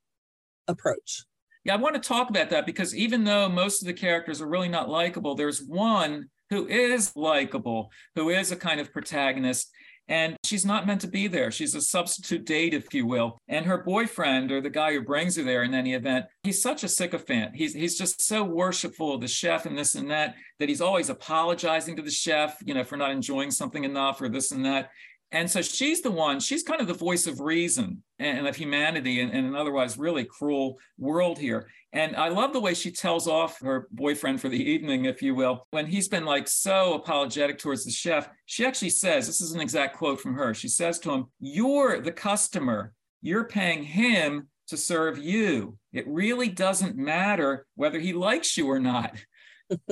approach. 0.69 1.25
Yeah, 1.65 1.75
I 1.75 1.77
want 1.77 1.95
to 1.95 2.01
talk 2.01 2.29
about 2.29 2.51
that 2.51 2.67
because 2.67 2.95
even 2.95 3.25
though 3.25 3.49
most 3.49 3.83
of 3.83 3.87
the 3.87 3.93
characters 3.93 4.41
are 4.41 4.49
really 4.49 4.69
not 4.69 4.89
likable, 4.89 5.35
there's 5.35 5.63
one 5.63 6.29
who 6.51 6.67
is 6.67 7.15
likable, 7.17 7.91
who 8.15 8.31
is 8.31 8.51
a 8.51 8.57
kind 8.57 8.81
of 8.81 8.93
protagonist. 8.93 9.71
And 10.09 10.37
she's 10.45 10.67
not 10.67 10.87
meant 10.87 11.01
to 11.03 11.07
be 11.07 11.29
there. 11.29 11.51
She's 11.51 11.75
a 11.75 11.81
substitute 11.81 12.45
date, 12.45 12.75
if 12.75 12.93
you 12.93 13.07
will. 13.07 13.39
And 13.49 13.65
her 13.67 13.79
boyfriend, 13.79 14.51
or 14.51 14.61
the 14.61 14.69
guy 14.69 14.93
who 14.93 15.01
brings 15.01 15.37
her 15.37 15.43
there 15.43 15.63
in 15.63 15.75
any 15.75 15.95
event, 15.95 16.27
he's 16.43 16.61
such 16.61 16.85
a 16.85 16.89
sycophant. 16.89 17.55
He's 17.55 17.73
he's 17.73 17.97
just 17.97 18.21
so 18.21 18.43
worshipful 18.43 19.15
of 19.15 19.21
the 19.21 19.29
chef 19.29 19.65
and 19.65 19.79
this 19.79 19.95
and 19.95 20.11
that, 20.11 20.35
that 20.59 20.69
he's 20.69 20.81
always 20.81 21.09
apologizing 21.09 21.97
to 21.97 22.03
the 22.03 22.11
chef, 22.11 22.59
you 22.65 22.75
know, 22.75 22.85
for 22.85 22.97
not 22.97 23.11
enjoying 23.11 23.51
something 23.51 23.85
enough 23.85 24.21
or 24.21 24.29
this 24.29 24.51
and 24.51 24.65
that. 24.65 24.91
And 25.33 25.51
so 25.51 25.63
she's 25.63 26.03
the 26.03 26.11
one, 26.11 26.41
she's 26.41 26.63
kind 26.63 26.83
of 26.83 26.87
the 26.87 26.95
voice 26.95 27.27
of 27.27 27.41
reason 27.41 28.03
and 28.19 28.47
of 28.47 28.55
humanity 28.55 29.21
in, 29.21 29.31
in, 29.31 29.47
an 29.47 29.57
otherwise 29.57 29.97
really 29.97 30.25
cruel 30.25 30.79
world 30.99 31.39
here. 31.39 31.69
And 31.95 32.15
I 32.17 32.29
love 32.29 32.53
the 32.53 32.61
way 32.61 32.75
she 32.75 32.91
tells 32.91 33.27
off 33.27 33.59
her 33.63 33.89
boyfriend 33.91 34.43
for 34.43 34.51
the 34.51 34.63
evening, 34.63 35.07
if 35.07 35.23
you 35.23 35.35
will, 35.35 35.67
when 35.71 35.87
he's 35.87 36.09
been 36.09 36.27
like 36.27 36.49
so 36.49 36.95
apologetic 36.95 37.59
towards 37.59 37.85
the 37.85 37.91
chef. 37.91 38.29
She 38.45 38.67
actually 38.67 38.91
says, 38.91 39.27
this 39.27 39.41
is 39.41 39.53
an 39.53 39.61
exact 39.61 39.97
quote 39.97 40.21
from 40.21 40.35
her. 40.35 40.53
She 40.53 40.69
says 40.69 40.99
to 41.01 41.13
him, 41.13 41.27
You're 41.41 42.01
the 42.01 42.13
customer, 42.13 42.93
you're 43.23 43.45
paying 43.45 43.83
him 43.83 44.49
to 44.69 44.77
serve 44.77 45.19
you. 45.19 45.79
It 45.93 46.07
really 46.07 46.49
doesn't 46.49 46.97
matter 46.97 47.67
whether 47.75 47.99
he 47.99 48.13
likes 48.13 48.57
you 48.57 48.71
or 48.71 48.79
not. 48.79 49.17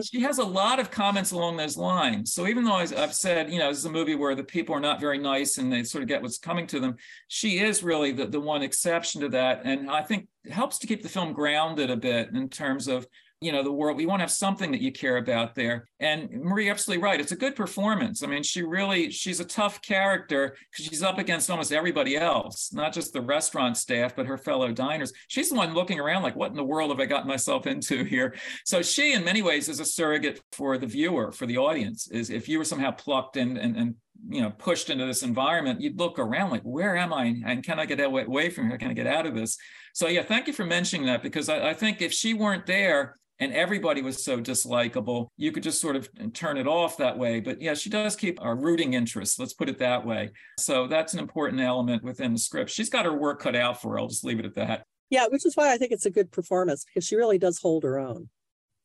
She 0.02 0.20
has 0.20 0.38
a 0.38 0.44
lot 0.44 0.78
of 0.78 0.90
comments 0.90 1.32
along 1.32 1.56
those 1.56 1.76
lines. 1.76 2.32
So 2.32 2.46
even 2.46 2.64
though 2.64 2.75
I've 2.75 3.14
said, 3.14 3.52
you 3.52 3.58
know, 3.58 3.68
this 3.68 3.78
is 3.78 3.84
a 3.84 3.90
movie 3.90 4.14
where 4.14 4.34
the 4.34 4.44
people 4.44 4.75
are 4.75 4.80
not 4.80 5.00
very 5.00 5.18
nice 5.18 5.58
and 5.58 5.72
they 5.72 5.82
sort 5.84 6.02
of 6.02 6.08
get 6.08 6.22
what's 6.22 6.38
coming 6.38 6.66
to 6.68 6.80
them, 6.80 6.96
she 7.28 7.58
is 7.58 7.82
really 7.82 8.12
the, 8.12 8.26
the 8.26 8.40
one 8.40 8.62
exception 8.62 9.20
to 9.22 9.28
that. 9.30 9.62
And 9.64 9.90
I 9.90 10.02
think 10.02 10.28
helps 10.50 10.78
to 10.78 10.87
keep 10.87 11.02
the 11.02 11.08
film 11.08 11.32
grounded 11.32 11.90
a 11.90 11.96
bit 11.96 12.30
in 12.34 12.49
terms 12.49 12.88
of 12.88 13.06
you 13.40 13.52
know 13.52 13.62
the 13.62 13.73
world. 13.73 13.97
We 13.97 14.04
want 14.04 14.20
to 14.20 14.25
have 14.25 14.30
something 14.30 14.70
that 14.70 14.82
you 14.82 14.92
care 14.92 15.16
about 15.16 15.54
there. 15.54 15.88
And 15.99 16.30
marie 16.30 16.68
absolutely 16.68 17.02
right. 17.02 17.20
It's 17.20 17.32
a 17.32 17.37
good 17.37 17.56
performance. 17.56 18.23
I 18.23 18.26
mean 18.26 18.42
she 18.42 18.62
really 18.62 19.11
she's 19.11 19.40
a 19.40 19.44
tough 19.44 19.80
character 19.80 20.56
because 20.70 20.85
she's 20.85 21.02
up 21.02 21.18
against 21.18 21.50
almost 21.50 21.73
everybody 21.73 22.16
else 22.16 22.70
not 22.73 22.92
just 22.92 23.12
the 23.12 23.20
restaurant 23.20 23.78
staff 23.78 24.14
but 24.14 24.26
her 24.26 24.37
fellow 24.37 24.73
diners. 24.73 25.12
She's 25.28 25.49
the 25.49 25.54
one 25.54 25.73
looking 25.73 25.99
around 25.99 26.23
like 26.23 26.37
what 26.37 26.50
in 26.50 26.56
the 26.56 26.64
world 26.64 26.90
have 26.90 27.00
i 27.00 27.06
gotten 27.06 27.28
myself 27.28 27.66
into 27.66 28.04
here? 28.04 28.35
So 28.64 28.82
she 28.82 29.14
in 29.14 29.25
many 29.25 29.40
ways 29.40 29.70
is 29.70 29.80
a 29.80 29.87
surrogate 29.87 30.42
for 30.52 30.76
the 30.76 30.87
viewer 30.87 31.32
for 31.32 31.47
the 31.47 31.56
audience 31.56 32.11
is 32.11 32.28
if 32.28 32.47
you 32.47 32.59
were 32.59 32.64
somehow 32.64 32.90
plucked 32.90 33.38
in 33.38 33.56
and, 33.56 33.75
and 33.75 33.94
you 34.28 34.42
know 34.42 34.50
pushed 34.50 34.90
into 34.90 35.06
this 35.06 35.23
environment 35.23 35.80
you'd 35.80 35.99
look 35.99 36.18
around 36.18 36.50
like 36.50 36.62
where 36.62 36.94
am 36.94 37.14
i? 37.14 37.35
And 37.47 37.64
can 37.64 37.80
i 37.80 37.87
get 37.87 38.00
away 38.00 38.50
from 38.50 38.68
here? 38.68 38.76
Can 38.76 38.90
i 38.90 38.94
get 38.94 39.06
out 39.06 39.25
of 39.25 39.35
this? 39.35 39.56
So 39.94 40.09
yeah 40.09 40.25
thank 40.25 40.47
you 40.47 40.52
for 40.52 40.66
mentioning 40.66 41.06
that 41.06 41.23
because 41.23 41.49
I, 41.49 41.70
I 41.70 41.75
think 41.75 42.02
if 42.02 42.12
she 42.12 42.35
weren't 42.35 42.66
there 42.66 43.16
and 43.40 43.52
everybody 43.54 44.02
was 44.02 44.23
so 44.23 44.38
dislikable. 44.38 45.28
You 45.37 45.50
could 45.50 45.62
just 45.62 45.80
sort 45.80 45.97
of 45.97 46.09
turn 46.35 46.59
it 46.59 46.66
off 46.66 46.99
that 46.99 47.16
way. 47.18 47.40
But 47.40 47.61
yeah, 47.61 47.75
she 47.75 47.90
does 47.90 48.14
keep 48.14 48.40
our 48.42 48.54
rooting 48.54 48.94
interest, 48.94 49.40
let's 49.40 49.54
put 49.54 49.68
it 49.68 49.78
that 49.78 50.04
way. 50.04 50.30
So 50.59 50.87
that's 50.87 51.14
an 51.14 51.18
important 51.18 51.61
element 51.61 52.02
within 52.04 52.32
the 52.35 52.38
script. 52.38 52.70
She's 52.70 52.90
got 52.90 53.06
her 53.06 53.16
work 53.16 53.40
cut 53.40 53.56
out 53.56 53.80
for 53.80 53.92
her. 53.92 53.99
I'll 53.99 54.09
just 54.09 54.25
leave 54.25 54.38
it 54.38 54.44
at 54.44 54.54
that. 54.54 54.85
Yeah, 55.09 55.26
which 55.28 55.44
is 55.44 55.56
why 55.56 55.73
I 55.73 55.78
think 55.78 55.90
it's 55.90 56.06
a 56.06 56.11
good 56.11 56.30
performance 56.30 56.85
because 56.85 57.06
she 57.06 57.16
really 57.16 57.38
does 57.38 57.59
hold 57.59 57.82
her 57.82 57.99
own. 57.99 58.28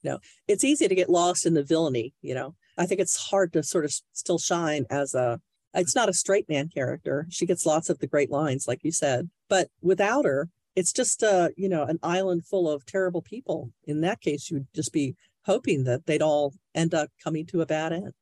You 0.02 0.12
know, 0.12 0.20
it's 0.48 0.64
easy 0.64 0.88
to 0.88 0.96
get 0.96 1.10
lost 1.10 1.46
in 1.46 1.54
the 1.54 1.64
villainy, 1.64 2.14
you 2.22 2.34
know. 2.34 2.56
I 2.78 2.86
think 2.86 3.00
it's 3.00 3.16
hard 3.16 3.54
to 3.54 3.64
sort 3.64 3.86
of 3.86 3.94
still 4.14 4.38
shine 4.38 4.86
as 4.90 5.14
a 5.14 5.40
it's 5.74 5.96
not 5.96 6.10
a 6.10 6.14
straight 6.14 6.48
man 6.48 6.70
character. 6.70 7.28
She 7.30 7.46
gets 7.46 7.66
lots 7.66 7.90
of 7.90 8.00
the 8.00 8.08
great 8.08 8.32
lines, 8.32 8.68
like 8.68 8.84
you 8.84 8.92
said. 8.92 9.30
But 9.50 9.70
without 9.82 10.26
her, 10.26 10.50
it's 10.76 10.92
just 10.92 11.24
a 11.24 11.52
you 11.58 11.70
know 11.70 11.84
an 11.84 12.00
island 12.04 12.46
full 12.46 12.70
of 12.70 12.86
terrible 12.86 13.22
people. 13.22 13.72
In 13.86 14.02
that 14.02 14.22
case 14.22 14.52
you'd 14.52 14.68
just 14.74 14.94
be 14.94 15.16
hoping 15.46 15.84
that 15.86 16.06
they'd 16.06 16.22
all 16.22 16.54
end 16.74 16.94
up 16.94 17.10
coming 17.24 17.46
to 17.48 17.62
a 17.62 17.66
bad 17.66 17.94
end. 17.94 18.14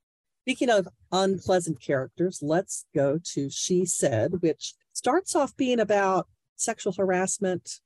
Speaking 0.41 0.69
of 0.69 0.87
unpleasant 1.11 1.81
characters 1.81 2.39
let's 2.41 2.85
go 2.93 3.19
to 3.33 3.49
she 3.49 3.85
said 3.85 4.41
which 4.41 4.73
starts 4.93 5.35
off 5.35 5.55
being 5.55 5.79
about 5.79 6.27
sexual 6.55 6.93
harassment 6.93 7.79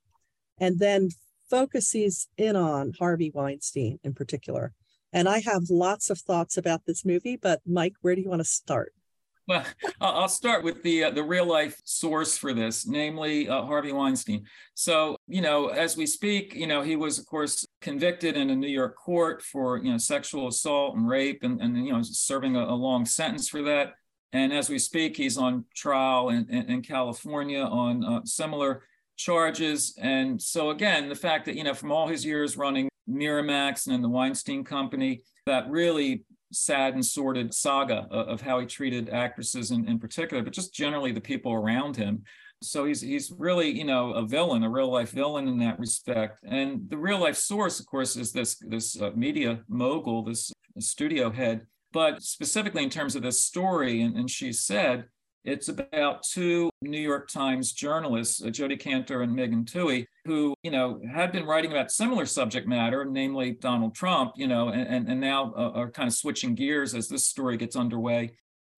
and 0.60 0.80
then 0.80 1.10
focuses 1.50 2.28
in 2.38 2.56
on 2.56 2.94
harvey 3.00 3.32
weinstein 3.34 4.00
in 4.04 4.14
particular. 4.14 4.74
And 5.14 5.30
i 5.30 5.40
have 5.40 5.70
lots 5.70 6.10
of 6.10 6.20
thoughts 6.20 6.58
about 6.58 6.82
this 6.86 7.06
movie 7.06 7.38
but 7.38 7.62
mike 7.66 7.94
where 8.02 8.16
do 8.16 8.22
you 8.22 8.30
want 8.30 8.42
to 8.42 8.46
start 8.46 8.94
well, 9.48 9.66
I'll 10.01 10.27
start 10.27 10.63
with 10.63 10.84
the 10.84 11.06
uh, 11.06 11.12
the 11.12 11.24
real 11.24 11.46
life 11.46 11.80
source 11.86 12.38
for 12.38 12.54
this, 12.54 12.86
namely 12.86 13.48
uh, 13.48 13.63
Harvey 13.63 13.94
Weinstein. 13.94 14.46
So, 14.74 15.16
you 15.27 15.42
know, 15.42 15.68
as 15.68 15.96
we 15.96 16.06
speak, 16.06 16.54
you 16.54 16.68
know, 16.68 16.82
he 16.82 16.96
was 16.96 17.18
of 17.18 17.25
course 17.25 17.66
convicted 17.82 18.36
in 18.36 18.50
a 18.50 18.56
New 18.56 18.68
York 18.68 18.96
court 18.96 19.42
for 19.42 19.77
you 19.77 19.92
know 19.92 19.98
sexual 19.98 20.48
assault 20.50 20.96
and 20.96 21.08
rape, 21.08 21.44
and 21.44 21.62
and 21.62 21.86
you 21.86 21.94
know 21.94 22.01
serving 22.04 22.58
a, 22.58 22.63
a 22.66 22.75
long 22.75 23.06
sentence 23.06 23.48
for 23.48 23.62
that. 23.63 23.94
And 24.34 24.51
as 24.51 24.70
we 24.70 24.77
speak, 24.77 25.16
he's 25.16 25.38
on 25.38 25.63
trial 25.74 26.30
in, 26.30 26.46
in, 26.50 26.70
in 26.70 26.82
California 26.82 27.62
on 27.62 28.04
uh, 28.04 28.22
similar 28.25 28.84
charges. 29.16 29.98
And 30.00 30.42
so 30.42 30.72
again, 30.72 31.08
the 31.08 31.16
fact 31.16 31.46
that 31.46 31.56
you 31.56 31.63
know 31.63 31.74
from 31.74 31.92
all 31.92 32.08
his 32.08 32.25
years 32.25 32.58
running 32.58 32.89
Miramax 33.10 33.88
and 33.88 34.04
the 34.04 34.10
Weinstein 34.10 34.66
Company, 34.66 35.22
that 35.46 35.70
really 35.70 36.25
sad 36.51 36.94
and 36.94 37.06
sordid 37.06 37.54
saga 37.54 38.08
of, 38.10 38.42
how 38.42 38.60
he 38.60 38.66
treated 38.66 39.10
actresses 39.10 39.72
in, 39.72 39.88
in 39.88 40.00
particular, 40.00 40.44
but 40.44 40.54
just 40.54 40.74
generally 40.74 41.12
the 41.12 41.22
people 41.22 41.54
around 41.54 41.96
him. 41.96 42.24
So 42.62 42.86
he's 42.86 43.01
he's 43.01 43.32
really 43.32 43.70
you 43.70 43.84
know 43.84 44.13
a 44.13 44.25
villain, 44.25 44.63
a 44.63 44.70
real 44.70 44.92
life 44.92 45.12
villain 45.12 45.48
in 45.48 45.60
that 45.60 45.80
respect. 45.80 46.39
And 46.44 46.89
the 46.89 46.98
real 46.98 47.20
life 47.20 47.36
source, 47.36 47.80
of 47.80 47.86
course, 47.86 48.16
is 48.16 48.32
this 48.32 48.56
this 48.68 49.00
uh, 49.00 49.12
media 49.16 49.62
mogul, 49.68 50.24
this 50.24 50.51
studio 50.80 51.30
head. 51.30 51.68
But 51.94 52.22
specifically 52.22 52.84
in 52.84 52.89
terms 52.89 53.16
of 53.16 53.22
this 53.22 53.42
story, 53.42 54.01
and, 54.01 54.18
and 54.18 54.30
she 54.30 54.51
said 54.51 55.06
it's 55.44 55.70
about 55.70 56.24
two 56.24 56.70
New 56.82 57.00
York 57.00 57.29
Times 57.29 57.72
journalists, 57.72 58.39
Jody 58.39 58.51
Jodi 58.51 58.77
Kantor 58.77 59.24
and 59.24 59.34
Megan 59.34 59.63
Twohey, 59.63 60.06
who, 60.25 60.53
you 60.62 60.72
know, 60.72 61.00
had 61.13 61.32
been 61.32 61.46
writing 61.46 61.72
about 61.72 61.89
similar 61.89 62.25
subject 62.25 62.67
matter, 62.67 63.06
namely 63.06 63.51
Donald 63.51 63.95
Trump, 63.95 64.34
you 64.36 64.47
know, 64.47 64.69
and, 64.69 65.08
and 65.08 65.21
now 65.21 65.54
uh, 65.56 65.71
are 65.73 65.89
kind 65.89 66.08
of 66.08 66.13
switching 66.13 66.54
gears 66.54 66.93
as 66.93 67.08
this 67.08 67.28
story 67.28 67.56
gets 67.56 67.76
underway. 67.76 68.32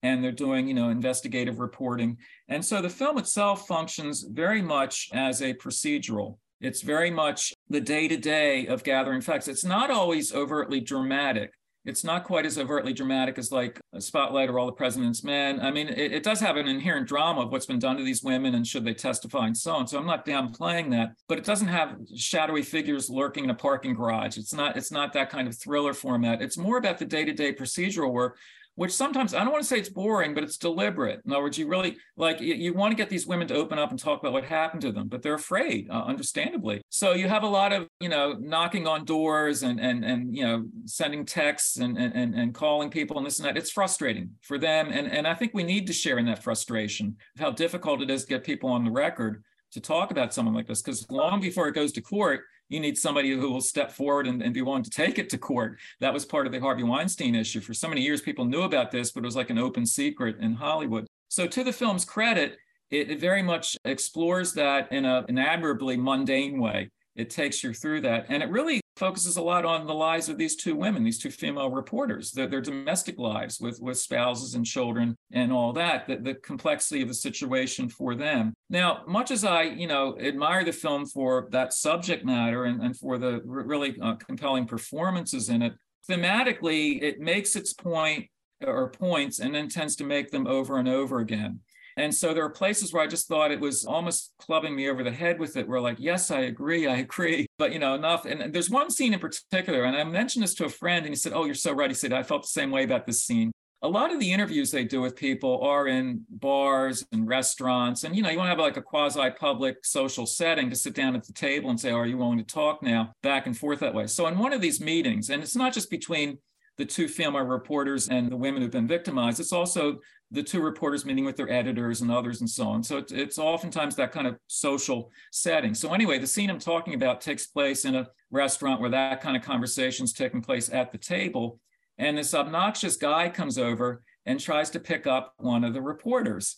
And 0.04 0.24
they're 0.24 0.32
doing, 0.32 0.68
you 0.68 0.74
know, 0.74 0.90
investigative 0.90 1.60
reporting. 1.60 2.18
And 2.48 2.64
so 2.64 2.82
the 2.82 2.90
film 2.90 3.18
itself 3.18 3.68
functions 3.68 4.26
very 4.30 4.62
much 4.62 5.10
as 5.12 5.42
a 5.42 5.54
procedural. 5.56 6.38
It's 6.62 6.82
very 6.82 7.10
much 7.12 7.54
the 7.70 7.82
day 7.82 8.08
to 8.08 8.18
day 8.18 8.68
of 8.68 8.84
gathering 8.84 9.22
facts. 9.22 9.48
It's 9.48 9.66
not 9.66 9.92
always 9.92 10.34
overtly 10.34 10.80
dramatic 10.82 11.52
it's 11.90 12.04
not 12.04 12.24
quite 12.24 12.46
as 12.46 12.58
overtly 12.58 12.94
dramatic 12.94 13.38
as 13.38 13.52
like 13.52 13.82
spotlight 14.00 14.50
or 14.50 14.60
all 14.60 14.66
the 14.66 14.72
president's 14.72 15.24
men. 15.24 15.60
I 15.60 15.72
mean 15.72 15.90
it, 15.90 16.14
it, 16.14 16.24
does 16.24 16.40
have 16.40 16.56
an 16.58 16.68
inherent 16.68 17.08
drama 17.08 17.42
of 17.42 17.52
what's 17.52 17.66
been 17.66 17.80
done 17.80 17.98
to 17.98 18.04
these 18.04 18.24
women 18.24 18.56
and 18.56 18.66
should 18.66 18.86
they 18.86 18.94
testify 18.94 19.48
and 19.48 19.58
so 19.58 19.74
on 19.74 19.88
so 19.88 19.98
i'm 19.98 20.06
not 20.06 20.26
downplaying 20.26 20.92
that 20.92 21.16
but 21.28 21.38
it 21.38 21.44
doesn't 21.44 21.68
have 21.68 21.98
shadowy 22.16 22.62
figures 22.62 23.10
lurking 23.10 23.46
in 23.46 23.50
a 23.50 23.56
parking 23.56 23.94
garage. 23.94 24.38
It's 24.38 24.54
not 24.54 24.78
it's 24.78 24.92
not 24.92 25.14
that 25.14 25.30
kind 25.30 25.48
of 25.48 25.58
thriller 25.58 25.94
format. 25.94 26.42
It's 26.42 26.58
more 26.58 26.78
about 26.78 26.98
the 27.00 27.06
day-to-day 27.06 27.54
procedural 27.54 28.12
work 28.12 28.38
which 28.80 28.94
sometimes 28.94 29.34
I 29.34 29.40
don't 29.40 29.52
want 29.52 29.62
to 29.62 29.68
say 29.68 29.78
it's 29.78 29.90
boring, 29.90 30.34
but 30.34 30.42
it's 30.42 30.56
deliberate. 30.56 31.20
In 31.26 31.34
other 31.34 31.44
words, 31.44 31.58
you 31.58 31.68
really 31.68 31.98
like 32.16 32.40
you, 32.40 32.56
you 32.56 32.74
want 32.74 32.92
to 32.92 32.96
get 32.96 33.10
these 33.10 33.28
women 33.28 33.46
to 33.50 33.56
open 33.56 33.78
up 33.78 33.90
and 33.90 34.00
talk 34.00 34.22
about 34.22 34.32
what 34.32 34.46
happened 34.46 34.82
to 34.84 34.94
them, 34.94 35.10
but 35.10 35.22
they're 35.22 35.34
afraid, 35.34 35.90
uh, 35.90 36.06
understandably. 36.06 36.82
So 36.88 37.12
you 37.12 37.28
have 37.28 37.44
a 37.44 37.48
lot 37.48 37.74
of 37.74 37.90
you 38.00 38.08
know 38.08 38.38
knocking 38.40 38.88
on 38.88 39.04
doors 39.04 39.64
and 39.64 39.82
and 39.82 40.06
and 40.06 40.34
you 40.34 40.46
know 40.46 40.66
sending 40.86 41.26
texts 41.26 41.76
and 41.76 41.98
and 41.98 42.34
and 42.34 42.54
calling 42.54 42.90
people 42.90 43.18
and 43.18 43.26
this 43.28 43.40
and 43.40 43.50
that. 43.50 43.58
It's 43.58 43.70
frustrating 43.70 44.30
for 44.44 44.58
them, 44.58 44.88
and 44.94 45.12
and 45.12 45.28
I 45.28 45.34
think 45.34 45.52
we 45.54 45.64
need 45.64 45.86
to 45.88 45.94
share 45.94 46.18
in 46.18 46.26
that 46.28 46.42
frustration 46.42 47.18
of 47.36 47.42
how 47.42 47.52
difficult 47.52 48.02
it 48.02 48.10
is 48.10 48.24
to 48.24 48.30
get 48.30 48.46
people 48.46 48.70
on 48.70 48.86
the 48.86 48.92
record 48.92 49.44
to 49.74 49.82
talk 49.82 50.10
about 50.12 50.34
someone 50.34 50.56
like 50.56 50.68
this 50.68 50.82
because 50.82 51.06
long 51.12 51.42
before 51.42 51.68
it 51.68 51.76
goes 51.76 51.92
to 51.92 52.02
court 52.02 52.44
you 52.70 52.80
need 52.80 52.98
somebody 52.98 53.32
who 53.32 53.52
will 53.52 53.62
step 53.62 53.92
forward 53.92 54.28
and, 54.28 54.42
and, 54.42 54.54
be 54.54 54.62
willing 54.62 54.84
to 54.84 54.90
take 54.90 55.20
it 55.20 55.30
to 55.32 55.38
court. 55.38 55.78
That 56.00 56.14
was 56.14 56.24
part 56.24 56.46
of 56.46 56.54
the 56.54 56.60
harvey 56.60 56.84
weinstein 56.84 57.36
issue. 57.36 57.60
For 57.60 57.74
so 57.74 57.90
many 57.90 58.02
years 58.02 58.22
people 58.22 58.46
knew 58.46 58.62
about 58.62 58.92
this 58.92 59.12
but 59.12 59.24
it 59.24 59.26
was 59.26 59.36
like 59.36 59.50
an 59.50 59.58
open 59.58 59.86
secret 59.86 60.38
in 60.40 60.54
hollywood. 60.54 61.08
So 61.28 61.48
to 61.48 61.64
the 61.64 61.74
film's 61.74 62.06
credit 62.06 62.58
it, 62.92 63.12
it 63.12 63.20
very 63.20 63.44
much 63.44 63.78
explores 63.86 64.54
that 64.54 64.92
in 64.92 65.06
a, 65.06 65.26
an 65.30 65.38
admirably 65.38 65.98
mundane 65.98 66.60
way 66.60 66.90
it 67.20 67.30
takes 67.30 67.64
you 67.64 67.74
through 67.74 68.02
that 68.02 68.26
and 68.30 68.42
it 68.42 68.50
really 68.50 68.80
focuses 68.96 69.38
a 69.38 69.42
lot 69.42 69.64
on 69.66 69.88
the 69.88 69.94
lives 69.94 70.28
of 70.28 70.38
these 70.38 70.58
two 70.58 70.76
women, 70.76 71.04
these 71.04 71.18
two 71.18 71.32
female 71.32 71.72
reporters, 71.72 72.32
their, 72.32 72.48
their 72.48 72.62
domestic 72.62 73.18
lives 73.18 73.60
with, 73.60 73.80
with 73.82 73.98
spouses 73.98 74.56
and 74.56 74.66
children 74.66 75.16
and 75.32 75.54
all 75.54 75.72
that, 75.72 76.06
the, 76.06 76.18
the 76.18 76.34
complexity 76.36 77.02
of 77.02 77.08
the 77.08 77.14
situation 77.14 77.88
for 77.88 78.14
them. 78.14 78.54
Now, 78.70 79.04
much 79.08 79.32
as 79.32 79.46
I, 79.46 79.64
you 79.64 79.88
know, 79.88 80.18
admire 80.20 80.66
the 80.66 80.74
film 80.74 81.06
for 81.06 81.48
that 81.52 81.74
subject 81.74 82.26
matter 82.26 82.66
and, 82.66 82.82
and 82.82 82.96
for 82.96 83.18
the 83.18 83.42
really 83.46 83.96
uh, 84.02 84.16
compelling 84.16 84.66
performances 84.66 85.48
in 85.48 85.62
it, 85.62 85.74
thematically, 86.10 87.02
it 87.02 87.22
makes 87.22 87.56
its 87.56 87.72
point 87.74 88.28
or 88.66 88.90
points 88.90 89.40
and 89.40 89.56
then 89.56 89.70
tends 89.70 89.96
to 89.96 90.04
make 90.04 90.30
them 90.30 90.46
over 90.46 90.78
and 90.78 90.90
over 90.90 91.20
again. 91.20 91.62
And 92.00 92.16
so 92.16 92.34
there 92.34 92.46
are 92.46 92.50
places 92.50 92.94
where 92.94 93.04
I 93.04 93.08
just 93.08 93.28
thought 93.28 93.52
it 93.52 93.60
was 93.60 93.84
almost 93.84 94.32
clubbing 94.40 94.74
me 94.74 94.90
over 94.90 95.04
the 95.04 95.12
head 95.12 95.38
with 95.38 95.58
it, 95.58 95.68
where 95.68 95.82
like, 95.82 96.00
yes, 96.00 96.32
I 96.32 96.42
agree, 96.42 96.88
I 96.88 96.98
agree, 96.98 97.46
but 97.58 97.74
you 97.74 97.80
know, 97.80 97.94
enough. 97.94 98.26
And 98.26 98.54
there's 98.54 98.70
one 98.70 98.90
scene 98.90 99.14
in 99.14 99.20
particular, 99.20 99.84
and 99.84 99.98
I 99.98 100.04
mentioned 100.06 100.44
this 100.44 100.56
to 100.56 100.66
a 100.66 100.70
friend, 100.70 101.06
and 101.06 101.14
he 101.14 101.18
said, 101.18 101.34
Oh, 101.34 101.44
you're 101.44 101.56
so 101.56 101.74
right. 101.74 101.90
He 101.90 101.96
said, 101.96 102.14
I 102.14 102.24
felt 102.24 102.44
the 102.44 102.48
same 102.48 102.72
way 102.72 102.84
about 102.84 103.06
this 103.06 103.24
scene. 103.26 103.52
A 103.82 103.88
lot 103.88 104.14
of 104.14 104.20
the 104.20 104.32
interviews 104.32 104.72
they 104.72 104.84
do 104.84 105.02
with 105.02 105.16
people 105.16 105.62
are 105.62 105.88
in 105.88 106.26
bars 106.30 107.06
and 107.14 107.28
restaurants. 107.28 108.04
And 108.04 108.16
you 108.16 108.22
know, 108.22 108.30
you 108.30 108.38
want 108.38 108.48
to 108.48 108.52
have 108.52 108.60
like 108.60 108.78
a 108.78 108.82
quasi-public 108.82 109.86
social 109.86 110.26
setting 110.26 110.70
to 110.70 110.76
sit 110.76 110.94
down 110.94 111.16
at 111.16 111.26
the 111.26 111.34
table 111.34 111.70
and 111.70 111.80
say, 111.80 111.92
oh, 111.92 111.98
Are 111.98 112.06
you 112.06 112.18
willing 112.18 112.38
to 112.38 112.46
talk 112.46 112.82
now? 112.82 113.14
Back 113.24 113.46
and 113.46 113.58
forth 113.58 113.80
that 113.82 113.94
way. 113.94 114.08
So 114.08 114.28
in 114.28 114.38
one 114.38 114.54
of 114.54 114.62
these 114.62 114.80
meetings, 114.80 115.30
and 115.30 115.44
it's 115.44 115.56
not 115.56 115.74
just 115.74 115.90
between 115.90 116.38
the 116.80 116.86
two 116.86 117.10
female 117.10 117.42
reporters 117.42 118.08
and 118.08 118.32
the 118.32 118.38
women 118.38 118.62
who've 118.62 118.72
been 118.72 118.88
victimized. 118.88 119.40
It's 119.40 119.52
also 119.52 120.00
the 120.32 120.44
two 120.44 120.62
reporters 120.62 121.06
meeting 121.06 121.26
with 121.26 121.36
their 121.36 121.50
editors 121.52 122.02
and 122.02 122.12
others 122.12 122.42
and 122.42 122.50
so 122.50 122.68
on. 122.68 122.84
So 122.84 122.98
it's, 122.98 123.12
it's 123.12 123.40
oftentimes 123.40 123.96
that 123.96 124.12
kind 124.12 124.28
of 124.28 124.38
social 124.48 125.12
setting. 125.32 125.74
So 125.74 125.94
anyway, 125.94 126.20
the 126.20 126.28
scene 126.28 126.50
I'm 126.50 126.60
talking 126.60 126.94
about 126.94 127.22
takes 127.22 127.48
place 127.48 127.86
in 127.86 127.96
a 127.96 128.08
restaurant 128.30 128.80
where 128.80 128.92
that 128.92 129.22
kind 129.22 129.36
of 129.36 129.44
conversation 129.44 130.04
is 130.04 130.14
taking 130.14 130.42
place 130.42 130.70
at 130.72 130.92
the 130.92 130.98
table. 130.98 131.60
And 131.98 132.18
this 132.18 132.34
obnoxious 132.34 132.96
guy 132.96 133.30
comes 133.30 133.58
over 133.58 134.04
and 134.26 134.40
tries 134.40 134.70
to 134.72 134.80
pick 134.80 135.08
up 135.08 135.34
one 135.38 135.64
of 135.64 135.74
the 135.74 135.82
reporters. 135.82 136.58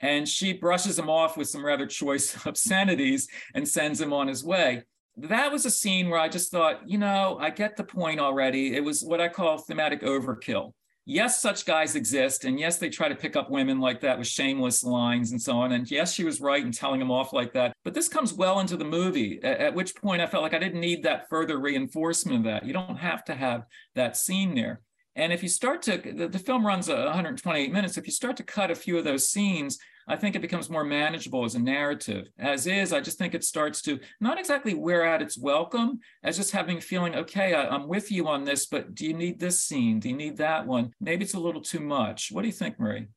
And 0.00 0.28
she 0.28 0.52
brushes 0.52 0.98
him 0.98 1.08
off 1.08 1.38
with 1.38 1.48
some 1.48 1.64
rather 1.64 1.86
choice 1.86 2.36
obscenities 2.46 3.28
and 3.54 3.66
sends 3.66 4.00
him 4.00 4.12
on 4.12 4.28
his 4.28 4.44
way. 4.44 4.82
that 5.16 5.50
was 5.50 5.64
a 5.64 5.70
scene 5.70 6.10
where 6.10 6.20
I 6.20 6.28
just 6.28 6.50
thought, 6.50 6.86
you 6.86 6.98
know, 6.98 7.38
I 7.40 7.48
get 7.48 7.78
the 7.78 7.84
point 7.84 8.20
already. 8.20 8.76
It 8.76 8.84
was 8.84 9.02
what 9.02 9.22
I 9.22 9.28
call 9.28 9.56
thematic 9.56 10.02
overkill. 10.02 10.74
Yes, 11.08 11.40
such 11.40 11.64
guys 11.64 11.94
exist. 11.94 12.44
And 12.44 12.58
yes, 12.58 12.78
they 12.78 12.90
try 12.90 13.08
to 13.08 13.14
pick 13.14 13.36
up 13.36 13.48
women 13.48 13.78
like 13.78 14.00
that 14.00 14.18
with 14.18 14.26
shameless 14.26 14.82
lines 14.82 15.30
and 15.30 15.40
so 15.40 15.56
on. 15.56 15.70
And 15.70 15.88
yes, 15.88 16.12
she 16.12 16.24
was 16.24 16.40
right 16.40 16.64
in 16.64 16.72
telling 16.72 17.00
him 17.00 17.12
off 17.12 17.32
like 17.32 17.52
that. 17.52 17.72
But 17.84 17.94
this 17.94 18.08
comes 18.08 18.34
well 18.34 18.58
into 18.58 18.76
the 18.76 18.84
movie, 18.84 19.40
at, 19.44 19.72
which 19.72 19.94
point 19.94 20.20
I 20.20 20.26
felt 20.26 20.42
like 20.42 20.52
I 20.52 20.58
didn't 20.58 20.80
need 20.80 21.04
that 21.04 21.28
further 21.28 21.60
reinforcement 21.60 22.38
of 22.38 22.44
that. 22.44 22.66
You 22.66 22.72
don't 22.72 22.96
have 22.96 23.24
to 23.26 23.36
have 23.36 23.66
that 23.94 24.16
scene 24.16 24.56
there. 24.56 24.80
And 25.14 25.32
if 25.32 25.44
you 25.44 25.48
start 25.48 25.80
to, 25.82 25.96
the, 25.96 26.26
the 26.26 26.40
film 26.40 26.66
runs 26.66 26.88
128 26.88 27.72
minutes. 27.72 27.96
If 27.96 28.06
you 28.06 28.12
start 28.12 28.36
to 28.38 28.42
cut 28.42 28.72
a 28.72 28.74
few 28.74 28.98
of 28.98 29.04
those 29.04 29.28
scenes, 29.28 29.78
I 30.08 30.16
think 30.16 30.36
it 30.36 30.42
becomes 30.42 30.70
more 30.70 30.84
manageable 30.84 31.44
as 31.44 31.56
a 31.56 31.58
narrative. 31.58 32.28
As 32.38 32.66
is, 32.66 32.92
I 32.92 33.00
just 33.00 33.18
think 33.18 33.34
it 33.34 33.44
starts 33.44 33.82
to 33.82 33.98
not 34.20 34.38
exactly 34.38 34.74
wear 34.74 35.04
out 35.04 35.22
its 35.22 35.36
welcome, 35.36 35.98
as 36.22 36.36
just 36.36 36.52
having 36.52 36.80
feeling, 36.80 37.16
okay, 37.16 37.54
I, 37.54 37.66
I'm 37.66 37.88
with 37.88 38.12
you 38.12 38.28
on 38.28 38.44
this, 38.44 38.66
but 38.66 38.94
do 38.94 39.04
you 39.04 39.14
need 39.14 39.40
this 39.40 39.60
scene? 39.60 39.98
Do 39.98 40.08
you 40.08 40.16
need 40.16 40.36
that 40.36 40.66
one? 40.66 40.92
Maybe 41.00 41.24
it's 41.24 41.34
a 41.34 41.40
little 41.40 41.60
too 41.60 41.80
much. 41.80 42.30
What 42.30 42.42
do 42.42 42.48
you 42.48 42.52
think, 42.52 42.78
Marie? 42.78 43.08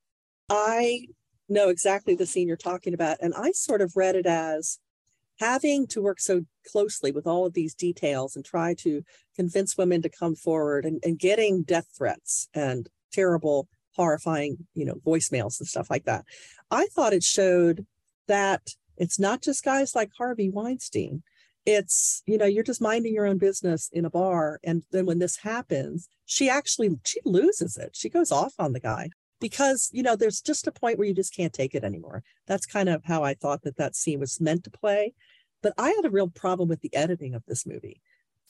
I 0.50 1.08
know 1.48 1.70
exactly 1.70 2.16
the 2.16 2.26
scene 2.26 2.48
you're 2.48 2.58
talking 2.58 2.94
about. 2.94 3.18
And 3.22 3.34
I 3.36 3.52
sort 3.52 3.82
of 3.82 3.96
read 3.96 4.16
it 4.16 4.26
as 4.26 4.80
having 5.40 5.88
to 5.88 6.02
work 6.02 6.20
so 6.20 6.44
closely 6.70 7.12
with 7.12 7.26
all 7.26 7.46
of 7.46 7.54
these 7.54 7.74
details 7.74 8.36
and 8.36 8.44
try 8.44 8.74
to 8.74 9.04
convince 9.36 9.78
women 9.78 10.02
to 10.02 10.10
come 10.10 10.36
forward 10.36 10.86
and, 10.86 11.00
and 11.04 11.18
getting 11.18 11.64
death 11.64 11.88
threats 11.96 12.50
and 12.54 12.90
terrible 13.12 13.68
horrifying 13.96 14.56
you 14.76 14.86
know 14.86 14.96
voicemails 15.06 15.60
and 15.60 15.68
stuff 15.68 15.90
like 15.90 16.06
that 16.06 16.24
i 16.72 16.86
thought 16.88 17.14
it 17.14 17.24
showed 17.24 17.86
that 18.28 18.76
it's 19.00 19.18
not 19.18 19.42
just 19.42 19.64
guys 19.64 19.96
like 19.96 20.12
harvey 20.18 20.50
weinstein. 20.50 21.24
It's 21.66 22.22
you 22.26 22.38
know 22.38 22.46
you're 22.46 22.64
just 22.64 22.82
minding 22.82 23.14
your 23.14 23.26
own 23.26 23.38
business 23.38 23.90
in 23.92 24.06
a 24.06 24.10
bar 24.10 24.60
and 24.64 24.84
then 24.92 25.06
when 25.06 25.20
this 25.20 25.38
happens 25.38 26.08
she 26.26 26.50
actually 26.50 26.98
she 27.06 27.20
loses 27.26 27.76
it. 27.78 27.92
She 27.94 28.10
goes 28.10 28.32
off 28.32 28.54
on 28.60 28.74
the 28.74 28.80
guy 28.80 29.10
because 29.40 29.90
you 29.92 30.04
know 30.04 30.16
there's 30.16 30.42
just 30.42 30.68
a 30.68 30.72
point 30.72 30.98
where 30.98 31.08
you 31.08 31.14
just 31.14 31.36
can't 31.36 31.54
take 31.54 31.76
it 31.76 31.84
anymore. 31.84 32.24
That's 32.46 32.66
kind 32.66 32.88
of 32.88 33.04
how 33.06 33.24
i 33.24 33.34
thought 33.34 33.64
that 33.64 33.78
that 33.78 33.96
scene 33.96 34.20
was 34.20 34.40
meant 34.40 34.64
to 34.66 34.72
play. 34.72 35.14
But 35.62 35.74
I 35.78 35.90
had 35.90 36.06
a 36.06 36.10
real 36.10 36.30
problem 36.30 36.70
with 36.70 36.82
the 36.82 36.94
editing 36.96 37.34
of 37.34 37.44
this 37.46 37.66
movie. 37.66 38.02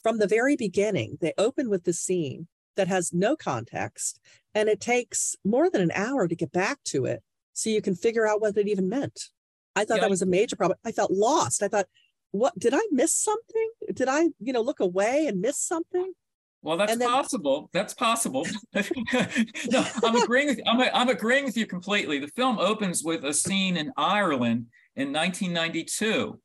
From 0.04 0.20
the 0.20 0.28
very 0.28 0.56
beginning, 0.56 1.18
they 1.22 1.34
open 1.38 1.70
with 1.70 1.84
this 1.84 2.00
scene 2.00 2.48
that 2.76 2.88
has 2.88 3.12
no 3.12 3.36
context, 3.36 4.20
and 4.54 4.70
it 4.70 4.80
takes 4.80 5.36
more 5.44 5.70
than 5.70 5.82
an 5.82 5.92
hour 5.94 6.28
to 6.28 6.36
get 6.36 6.52
back 6.52 6.80
to 6.86 7.06
it 7.06 7.24
so 7.60 7.70
you 7.70 7.82
can 7.82 7.96
figure 7.96 8.28
out 8.28 8.42
what 8.42 8.58
it 8.58 8.68
even 8.68 8.90
meant. 8.90 9.30
I 9.76 9.86
thought 9.86 9.96
yeah. 9.96 10.02
that 10.02 10.10
was 10.10 10.22
a 10.22 10.26
major 10.26 10.56
problem. 10.56 10.80
I 10.86 10.92
felt 10.92 11.12
lost. 11.12 11.62
I 11.62 11.68
thought, 11.68 11.88
what 12.32 12.58
did 12.58 12.74
I 12.74 12.82
miss 12.92 13.14
something? 13.14 13.70
Did 13.94 14.08
I, 14.08 14.30
you 14.40 14.54
know, 14.54 14.62
look 14.62 14.80
away 14.80 15.28
and 15.28 15.42
miss 15.42 15.60
something? 15.60 16.14
Well, 16.62 16.78
that's 16.78 16.98
then, 16.98 17.08
possible. 17.08 17.70
That's 17.72 17.94
possible. 17.94 18.46
no, 18.74 19.86
I'm 20.04 20.16
agreeing 20.16 20.48
with. 20.48 20.62
I'm, 20.68 20.82
I'm 20.94 21.10
agreeing 21.10 21.46
with 21.46 21.56
you 21.56 21.66
completely. 21.66 22.20
The 22.20 22.28
film 22.28 22.60
opens 22.60 23.04
with 23.04 23.24
a 23.24 23.34
scene 23.34 23.78
in 23.78 23.94
Ireland 23.96 24.66
in 24.96 25.14
1992 25.14 26.40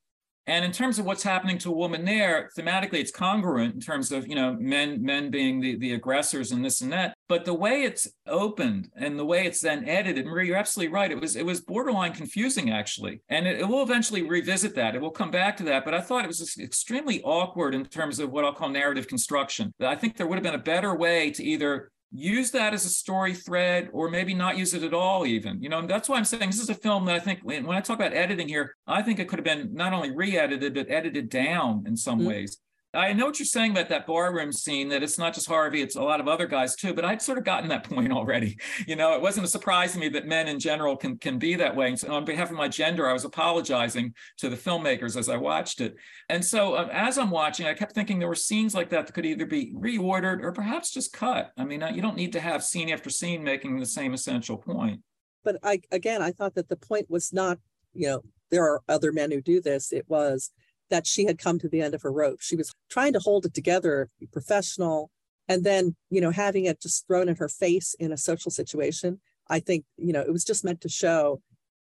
and 0.46 0.64
in 0.64 0.72
terms 0.72 0.98
of 0.98 1.06
what's 1.06 1.22
happening 1.22 1.58
to 1.58 1.70
a 1.70 1.76
woman 1.76 2.04
there, 2.04 2.50
thematically, 2.56 3.00
it's 3.00 3.10
congruent 3.10 3.74
in 3.74 3.80
terms 3.80 4.12
of 4.12 4.26
you 4.28 4.34
know 4.34 4.54
men 4.58 5.02
men 5.02 5.30
being 5.30 5.60
the, 5.60 5.76
the 5.76 5.94
aggressors 5.94 6.52
and 6.52 6.64
this 6.64 6.80
and 6.80 6.92
that. 6.92 7.14
But 7.28 7.44
the 7.44 7.54
way 7.54 7.82
it's 7.82 8.06
opened 8.26 8.90
and 8.96 9.18
the 9.18 9.24
way 9.24 9.46
it's 9.46 9.60
then 9.60 9.88
edited, 9.88 10.26
Marie, 10.26 10.48
you're 10.48 10.56
absolutely 10.56 10.92
right. 10.92 11.10
It 11.10 11.20
was 11.20 11.36
it 11.36 11.46
was 11.46 11.60
borderline 11.60 12.12
confusing 12.12 12.70
actually, 12.70 13.20
and 13.28 13.46
it, 13.46 13.60
it 13.60 13.68
will 13.68 13.82
eventually 13.82 14.22
revisit 14.22 14.74
that. 14.74 14.94
It 14.94 15.00
will 15.00 15.10
come 15.10 15.30
back 15.30 15.56
to 15.58 15.64
that. 15.64 15.84
But 15.84 15.94
I 15.94 16.00
thought 16.00 16.24
it 16.24 16.28
was 16.28 16.56
extremely 16.58 17.22
awkward 17.22 17.74
in 17.74 17.84
terms 17.86 18.18
of 18.18 18.30
what 18.30 18.44
I'll 18.44 18.52
call 18.52 18.68
narrative 18.68 19.08
construction. 19.08 19.72
I 19.80 19.96
think 19.96 20.16
there 20.16 20.26
would 20.26 20.36
have 20.36 20.44
been 20.44 20.54
a 20.54 20.58
better 20.58 20.94
way 20.94 21.30
to 21.30 21.44
either 21.44 21.90
use 22.16 22.52
that 22.52 22.72
as 22.72 22.84
a 22.84 22.88
story 22.88 23.34
thread 23.34 23.88
or 23.92 24.08
maybe 24.08 24.34
not 24.34 24.56
use 24.56 24.72
it 24.72 24.84
at 24.84 24.94
all 24.94 25.26
even 25.26 25.60
you 25.60 25.68
know 25.68 25.84
that's 25.84 26.08
why 26.08 26.16
i'm 26.16 26.24
saying 26.24 26.48
this 26.48 26.60
is 26.60 26.70
a 26.70 26.74
film 26.74 27.04
that 27.04 27.16
i 27.16 27.18
think 27.18 27.40
when 27.42 27.68
i 27.70 27.80
talk 27.80 27.98
about 27.98 28.12
editing 28.12 28.46
here 28.46 28.76
i 28.86 29.02
think 29.02 29.18
it 29.18 29.28
could 29.28 29.38
have 29.38 29.44
been 29.44 29.74
not 29.74 29.92
only 29.92 30.12
re-edited 30.12 30.72
but 30.74 30.88
edited 30.88 31.28
down 31.28 31.82
in 31.88 31.96
some 31.96 32.20
mm-hmm. 32.20 32.28
ways 32.28 32.58
I 32.94 33.12
know 33.12 33.26
what 33.26 33.38
you're 33.38 33.46
saying 33.46 33.72
about 33.72 33.88
that 33.88 34.06
barroom 34.06 34.52
scene, 34.52 34.88
that 34.88 35.02
it's 35.02 35.18
not 35.18 35.34
just 35.34 35.46
Harvey, 35.46 35.82
it's 35.82 35.96
a 35.96 36.02
lot 36.02 36.20
of 36.20 36.28
other 36.28 36.46
guys 36.46 36.76
too, 36.76 36.94
but 36.94 37.04
I'd 37.04 37.22
sort 37.22 37.38
of 37.38 37.44
gotten 37.44 37.68
that 37.68 37.84
point 37.84 38.12
already. 38.12 38.58
You 38.86 38.96
know, 38.96 39.14
it 39.14 39.20
wasn't 39.20 39.46
a 39.46 39.48
surprise 39.48 39.92
to 39.92 39.98
me 39.98 40.08
that 40.10 40.26
men 40.26 40.48
in 40.48 40.58
general 40.58 40.96
can, 40.96 41.18
can 41.18 41.38
be 41.38 41.54
that 41.56 41.74
way. 41.74 41.88
And 41.88 41.98
so 41.98 42.12
on 42.12 42.24
behalf 42.24 42.50
of 42.50 42.56
my 42.56 42.68
gender, 42.68 43.08
I 43.08 43.12
was 43.12 43.24
apologizing 43.24 44.14
to 44.38 44.48
the 44.48 44.56
filmmakers 44.56 45.16
as 45.16 45.28
I 45.28 45.36
watched 45.36 45.80
it. 45.80 45.96
And 46.28 46.44
so 46.44 46.74
uh, 46.74 46.88
as 46.92 47.18
I'm 47.18 47.30
watching, 47.30 47.66
I 47.66 47.74
kept 47.74 47.92
thinking 47.92 48.18
there 48.18 48.28
were 48.28 48.34
scenes 48.34 48.74
like 48.74 48.90
that 48.90 49.06
that 49.06 49.12
could 49.12 49.26
either 49.26 49.46
be 49.46 49.72
reordered 49.74 50.42
or 50.42 50.52
perhaps 50.52 50.92
just 50.92 51.12
cut. 51.12 51.52
I 51.56 51.64
mean, 51.64 51.82
uh, 51.82 51.90
you 51.90 52.02
don't 52.02 52.16
need 52.16 52.32
to 52.32 52.40
have 52.40 52.62
scene 52.62 52.90
after 52.90 53.10
scene 53.10 53.42
making 53.42 53.78
the 53.78 53.86
same 53.86 54.14
essential 54.14 54.56
point. 54.56 55.00
But 55.42 55.56
I, 55.62 55.80
again, 55.90 56.22
I 56.22 56.32
thought 56.32 56.54
that 56.54 56.68
the 56.68 56.76
point 56.76 57.10
was 57.10 57.32
not, 57.32 57.58
you 57.92 58.08
know, 58.08 58.22
there 58.50 58.64
are 58.64 58.82
other 58.88 59.12
men 59.12 59.30
who 59.30 59.42
do 59.42 59.60
this. 59.60 59.92
It 59.92 60.08
was, 60.08 60.50
that 60.90 61.06
she 61.06 61.24
had 61.24 61.38
come 61.38 61.58
to 61.58 61.68
the 61.68 61.80
end 61.80 61.94
of 61.94 62.02
her 62.02 62.12
rope. 62.12 62.40
She 62.40 62.56
was 62.56 62.74
trying 62.90 63.12
to 63.14 63.18
hold 63.18 63.46
it 63.46 63.54
together, 63.54 64.10
be 64.20 64.26
professional, 64.26 65.10
and 65.48 65.64
then, 65.64 65.96
you 66.10 66.20
know, 66.20 66.30
having 66.30 66.64
it 66.64 66.80
just 66.80 67.06
thrown 67.06 67.28
in 67.28 67.36
her 67.36 67.48
face 67.48 67.94
in 67.98 68.12
a 68.12 68.16
social 68.16 68.50
situation. 68.50 69.20
I 69.48 69.60
think, 69.60 69.84
you 69.96 70.12
know, 70.12 70.20
it 70.20 70.32
was 70.32 70.44
just 70.44 70.64
meant 70.64 70.80
to 70.82 70.88
show 70.88 71.42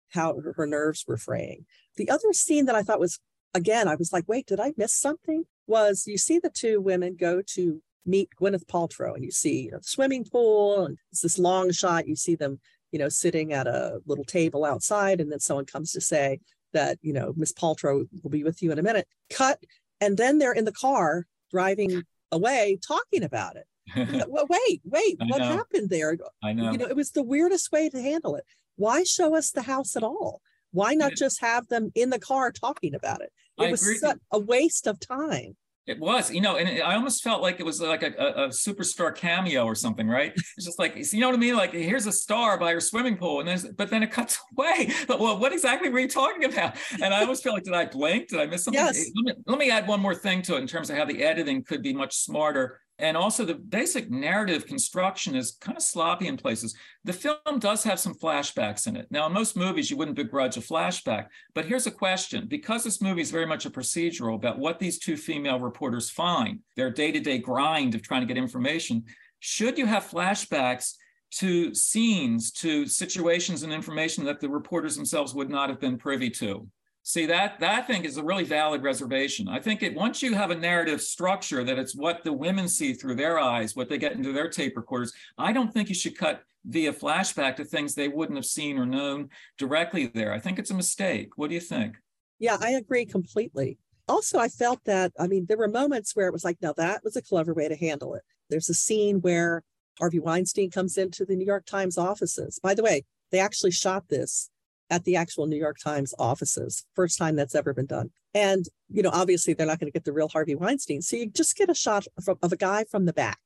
how 0.09 0.39
her, 0.55 0.65
nerves 0.65 1.05
were 1.07 1.17
fraying. 1.17 1.65
The 1.97 2.09
other 2.09 2.33
scene 2.33 2.65
that 2.65 2.75
I 2.75 2.81
thought 2.81 2.99
was, 2.99 3.19
again, 3.53 3.87
I 3.87 3.95
was 3.95 4.13
like, 4.13 4.25
wait, 4.27 4.47
did 4.47 4.59
I 4.59 4.73
miss 4.77 4.93
something? 4.93 5.43
Was 5.67 6.05
you 6.07 6.17
see 6.17 6.39
the 6.39 6.49
two 6.49 6.81
women 6.81 7.15
go 7.19 7.41
to 7.53 7.81
meet 8.05 8.29
Gwyneth 8.41 8.65
Paltrow 8.65 9.13
and 9.13 9.23
you 9.23 9.31
see 9.31 9.65
you 9.65 9.71
know, 9.71 9.77
the 9.77 9.83
swimming 9.83 10.25
pool 10.25 10.85
and 10.85 10.97
it's 11.11 11.21
this 11.21 11.37
long 11.37 11.71
shot. 11.71 12.07
You 12.07 12.15
see 12.15 12.35
them, 12.35 12.59
you 12.91 12.97
know, 12.97 13.09
sitting 13.09 13.53
at 13.53 13.67
a 13.67 13.99
little 14.07 14.23
table 14.23 14.65
outside, 14.65 15.21
and 15.21 15.31
then 15.31 15.39
someone 15.39 15.65
comes 15.65 15.91
to 15.91 16.01
say, 16.01 16.39
that 16.73 16.97
you 17.01 17.13
know 17.13 17.33
miss 17.35 17.53
paltrow 17.53 18.07
will 18.23 18.29
be 18.29 18.43
with 18.43 18.61
you 18.61 18.71
in 18.71 18.79
a 18.79 18.83
minute 18.83 19.07
cut 19.29 19.59
and 20.01 20.17
then 20.17 20.37
they're 20.37 20.53
in 20.53 20.65
the 20.65 20.71
car 20.71 21.25
driving 21.51 22.03
away 22.31 22.77
talking 22.85 23.23
about 23.23 23.55
it. 23.55 23.65
Well, 24.29 24.45
wait 24.47 24.81
wait 24.85 25.17
I 25.19 25.25
what 25.25 25.39
know. 25.39 25.45
happened 25.45 25.89
there? 25.89 26.15
I 26.43 26.53
know. 26.53 26.71
You 26.71 26.77
know 26.77 26.85
it 26.85 26.95
was 26.95 27.11
the 27.11 27.23
weirdest 27.23 27.71
way 27.71 27.89
to 27.89 27.99
handle 27.99 28.35
it. 28.35 28.43
Why 28.75 29.03
show 29.03 29.35
us 29.35 29.49
the 29.49 29.63
house 29.63 29.95
at 29.95 30.03
all? 30.03 30.41
Why 30.71 30.93
not 30.93 31.13
just 31.13 31.41
have 31.41 31.67
them 31.67 31.91
in 31.95 32.11
the 32.11 32.19
car 32.19 32.51
talking 32.51 32.93
about 32.93 33.21
it? 33.21 33.31
It 33.57 33.67
I 33.67 33.71
was 33.71 33.99
such 33.99 34.19
a 34.31 34.37
waste 34.37 34.85
of 34.85 34.99
time 34.99 35.57
it 35.87 35.99
was, 35.99 36.31
you 36.31 36.41
know, 36.41 36.57
and 36.57 36.83
I 36.83 36.93
almost 36.95 37.23
felt 37.23 37.41
like 37.41 37.59
it 37.59 37.65
was 37.65 37.81
like 37.81 38.03
a, 38.03 38.13
a, 38.17 38.45
a, 38.45 38.47
superstar 38.49 39.15
cameo 39.15 39.65
or 39.65 39.73
something, 39.73 40.07
right? 40.07 40.33
It's 40.57 40.65
just 40.65 40.77
like, 40.77 40.95
you 40.95 41.19
know 41.19 41.29
what 41.29 41.35
I 41.35 41.39
mean? 41.39 41.55
Like, 41.55 41.73
here's 41.73 42.05
a 42.05 42.11
star 42.11 42.59
by 42.59 42.73
her 42.73 42.79
swimming 42.79 43.17
pool, 43.17 43.39
and 43.39 43.47
then, 43.47 43.73
but 43.77 43.89
then 43.89 44.03
it 44.03 44.11
cuts 44.11 44.39
away. 44.57 44.91
But 45.07 45.19
well, 45.19 45.39
what 45.39 45.51
exactly 45.51 45.89
were 45.89 45.99
you 45.99 46.07
talking 46.07 46.43
about? 46.43 46.75
And 47.01 47.13
I 47.13 47.21
almost 47.21 47.43
feel 47.43 47.53
like, 47.53 47.63
did 47.63 47.73
I 47.73 47.85
blink? 47.85 48.27
Did 48.27 48.39
I 48.39 48.45
miss 48.45 48.65
something? 48.65 48.79
Yes. 48.79 49.09
Let 49.15 49.37
me, 49.37 49.43
let 49.47 49.57
me 49.57 49.71
add 49.71 49.87
one 49.87 49.99
more 49.99 50.15
thing 50.15 50.41
to 50.43 50.55
it 50.55 50.59
in 50.59 50.67
terms 50.67 50.89
of 50.89 50.97
how 50.97 51.05
the 51.05 51.23
editing 51.23 51.63
could 51.63 51.81
be 51.81 51.93
much 51.93 52.15
smarter 52.17 52.81
and 52.99 53.15
also 53.15 53.45
the 53.45 53.55
basic 53.55 54.11
narrative 54.11 54.67
construction 54.67 55.35
is 55.35 55.57
kind 55.59 55.77
of 55.77 55.83
sloppy 55.83 56.27
in 56.27 56.37
places. 56.37 56.75
The 57.05 57.13
film 57.13 57.59
does 57.59 57.83
have 57.83 57.99
some 57.99 58.13
flashbacks 58.13 58.87
in 58.87 58.95
it. 58.95 59.07
Now, 59.09 59.25
in 59.27 59.33
most 59.33 59.55
movies, 59.55 59.89
you 59.89 59.97
wouldn't 59.97 60.17
begrudge 60.17 60.57
a 60.57 60.61
flashback, 60.61 61.27
but 61.55 61.65
here's 61.65 61.87
a 61.87 61.91
question. 61.91 62.47
Because 62.47 62.83
this 62.83 63.01
movie 63.01 63.21
is 63.21 63.31
very 63.31 63.45
much 63.45 63.65
a 63.65 63.69
procedural 63.69 64.35
about 64.35 64.59
what 64.59 64.79
these 64.79 64.99
two 64.99 65.17
female 65.17 65.59
reporters 65.59 66.09
find, 66.09 66.59
their 66.75 66.91
day-to-day 66.91 67.39
grind 67.39 67.95
of 67.95 68.01
trying 68.01 68.21
to 68.21 68.27
get 68.27 68.37
information, 68.37 69.05
should 69.39 69.77
you 69.77 69.85
have 69.85 70.09
flashbacks 70.09 70.95
to 71.31 71.73
scenes, 71.73 72.51
to 72.51 72.85
situations 72.85 73.63
and 73.63 73.71
information 73.71 74.25
that 74.25 74.39
the 74.39 74.49
reporters 74.49 74.95
themselves 74.95 75.33
would 75.33 75.49
not 75.49 75.69
have 75.69 75.79
been 75.79 75.97
privy 75.97 76.29
to? 76.29 76.67
See 77.09 77.25
that 77.25 77.59
that 77.59 77.79
I 77.79 77.81
think 77.81 78.05
is 78.05 78.17
a 78.17 78.23
really 78.23 78.43
valid 78.43 78.83
reservation. 78.83 79.47
I 79.47 79.59
think 79.59 79.81
it 79.81 79.95
once 79.95 80.21
you 80.21 80.35
have 80.35 80.51
a 80.51 80.55
narrative 80.55 81.01
structure 81.01 81.63
that 81.63 81.79
it's 81.79 81.95
what 81.95 82.23
the 82.23 82.31
women 82.31 82.67
see 82.67 82.93
through 82.93 83.15
their 83.15 83.39
eyes, 83.39 83.75
what 83.75 83.89
they 83.89 83.97
get 83.97 84.11
into 84.11 84.31
their 84.31 84.47
tape 84.47 84.77
recorders. 84.77 85.11
I 85.35 85.51
don't 85.51 85.73
think 85.73 85.89
you 85.89 85.95
should 85.95 86.15
cut 86.15 86.43
via 86.65 86.93
flashback 86.93 87.55
to 87.55 87.65
things 87.65 87.95
they 87.95 88.09
wouldn't 88.09 88.37
have 88.37 88.45
seen 88.45 88.77
or 88.77 88.85
known 88.85 89.29
directly 89.57 90.05
there. 90.05 90.31
I 90.31 90.37
think 90.37 90.59
it's 90.59 90.69
a 90.69 90.75
mistake. 90.75 91.35
What 91.35 91.47
do 91.47 91.55
you 91.55 91.61
think? 91.61 91.95
Yeah, 92.37 92.57
I 92.61 92.73
agree 92.73 93.07
completely. 93.07 93.79
Also, 94.07 94.37
I 94.37 94.47
felt 94.47 94.83
that 94.85 95.11
I 95.19 95.25
mean 95.25 95.47
there 95.47 95.57
were 95.57 95.67
moments 95.67 96.15
where 96.15 96.27
it 96.27 96.33
was 96.33 96.43
like, 96.43 96.59
now 96.61 96.73
that 96.73 97.03
was 97.03 97.15
a 97.15 97.23
clever 97.23 97.55
way 97.55 97.67
to 97.67 97.75
handle 97.75 98.13
it. 98.13 98.21
There's 98.51 98.69
a 98.69 98.75
scene 98.75 99.19
where 99.21 99.63
Harvey 99.97 100.19
Weinstein 100.19 100.69
comes 100.69 100.95
into 100.95 101.25
the 101.25 101.35
New 101.35 101.47
York 101.47 101.65
Times 101.65 101.97
offices. 101.97 102.59
By 102.61 102.75
the 102.75 102.83
way, 102.83 103.05
they 103.31 103.39
actually 103.39 103.71
shot 103.71 104.09
this 104.09 104.51
at 104.89 105.03
the 105.03 105.15
actual 105.15 105.47
New 105.47 105.57
York 105.57 105.77
Times 105.83 106.13
offices. 106.17 106.85
First 106.95 107.17
time 107.17 107.35
that's 107.35 107.55
ever 107.55 107.73
been 107.73 107.85
done. 107.85 108.11
And, 108.33 108.65
you 108.89 109.03
know, 109.03 109.11
obviously 109.11 109.53
they're 109.53 109.67
not 109.67 109.79
going 109.79 109.91
to 109.91 109.93
get 109.93 110.05
the 110.05 110.13
real 110.13 110.29
Harvey 110.29 110.55
Weinstein. 110.55 111.01
So 111.01 111.15
you 111.15 111.29
just 111.29 111.55
get 111.55 111.69
a 111.69 111.75
shot 111.75 112.05
from, 112.23 112.37
of 112.41 112.51
a 112.51 112.57
guy 112.57 112.85
from 112.89 113.05
the 113.05 113.13
back 113.13 113.39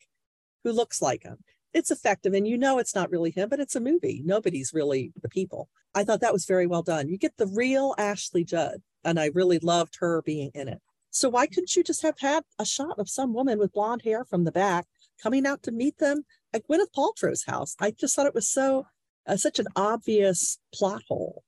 who 0.63 0.71
looks 0.71 1.01
like 1.01 1.23
him. 1.23 1.37
It's 1.73 1.91
effective. 1.91 2.33
And 2.33 2.47
you 2.47 2.57
know 2.57 2.77
it's 2.77 2.95
not 2.95 3.11
really 3.11 3.31
him, 3.31 3.49
but 3.49 3.59
it's 3.59 3.75
a 3.75 3.81
movie. 3.81 4.21
Nobody's 4.23 4.73
really 4.73 5.11
the 5.21 5.29
people. 5.29 5.69
I 5.95 6.03
thought 6.03 6.21
that 6.21 6.33
was 6.33 6.45
very 6.45 6.67
well 6.67 6.83
done. 6.83 7.09
You 7.09 7.17
get 7.17 7.37
the 7.37 7.47
real 7.47 7.95
Ashley 7.97 8.43
Judd. 8.43 8.81
And 9.03 9.19
I 9.19 9.31
really 9.33 9.59
loved 9.59 9.97
her 9.99 10.21
being 10.21 10.51
in 10.53 10.69
it. 10.69 10.79
So 11.09 11.29
why 11.29 11.45
couldn't 11.45 11.75
you 11.75 11.83
just 11.83 12.01
have 12.01 12.19
had 12.19 12.43
a 12.57 12.65
shot 12.65 12.97
of 12.97 13.09
some 13.09 13.33
woman 13.33 13.59
with 13.59 13.73
blonde 13.73 14.01
hair 14.03 14.23
from 14.23 14.45
the 14.45 14.51
back 14.51 14.87
coming 15.21 15.45
out 15.45 15.61
to 15.63 15.71
meet 15.71 15.97
them 15.97 16.25
at 16.53 16.67
Gwyneth 16.67 16.93
Paltrow's 16.95 17.43
house? 17.45 17.75
I 17.79 17.91
just 17.91 18.15
thought 18.15 18.25
it 18.25 18.33
was 18.33 18.49
so 18.49 18.87
uh, 19.27 19.37
such 19.37 19.59
an 19.59 19.67
obvious 19.75 20.59
plot 20.73 21.01
hole. 21.07 21.43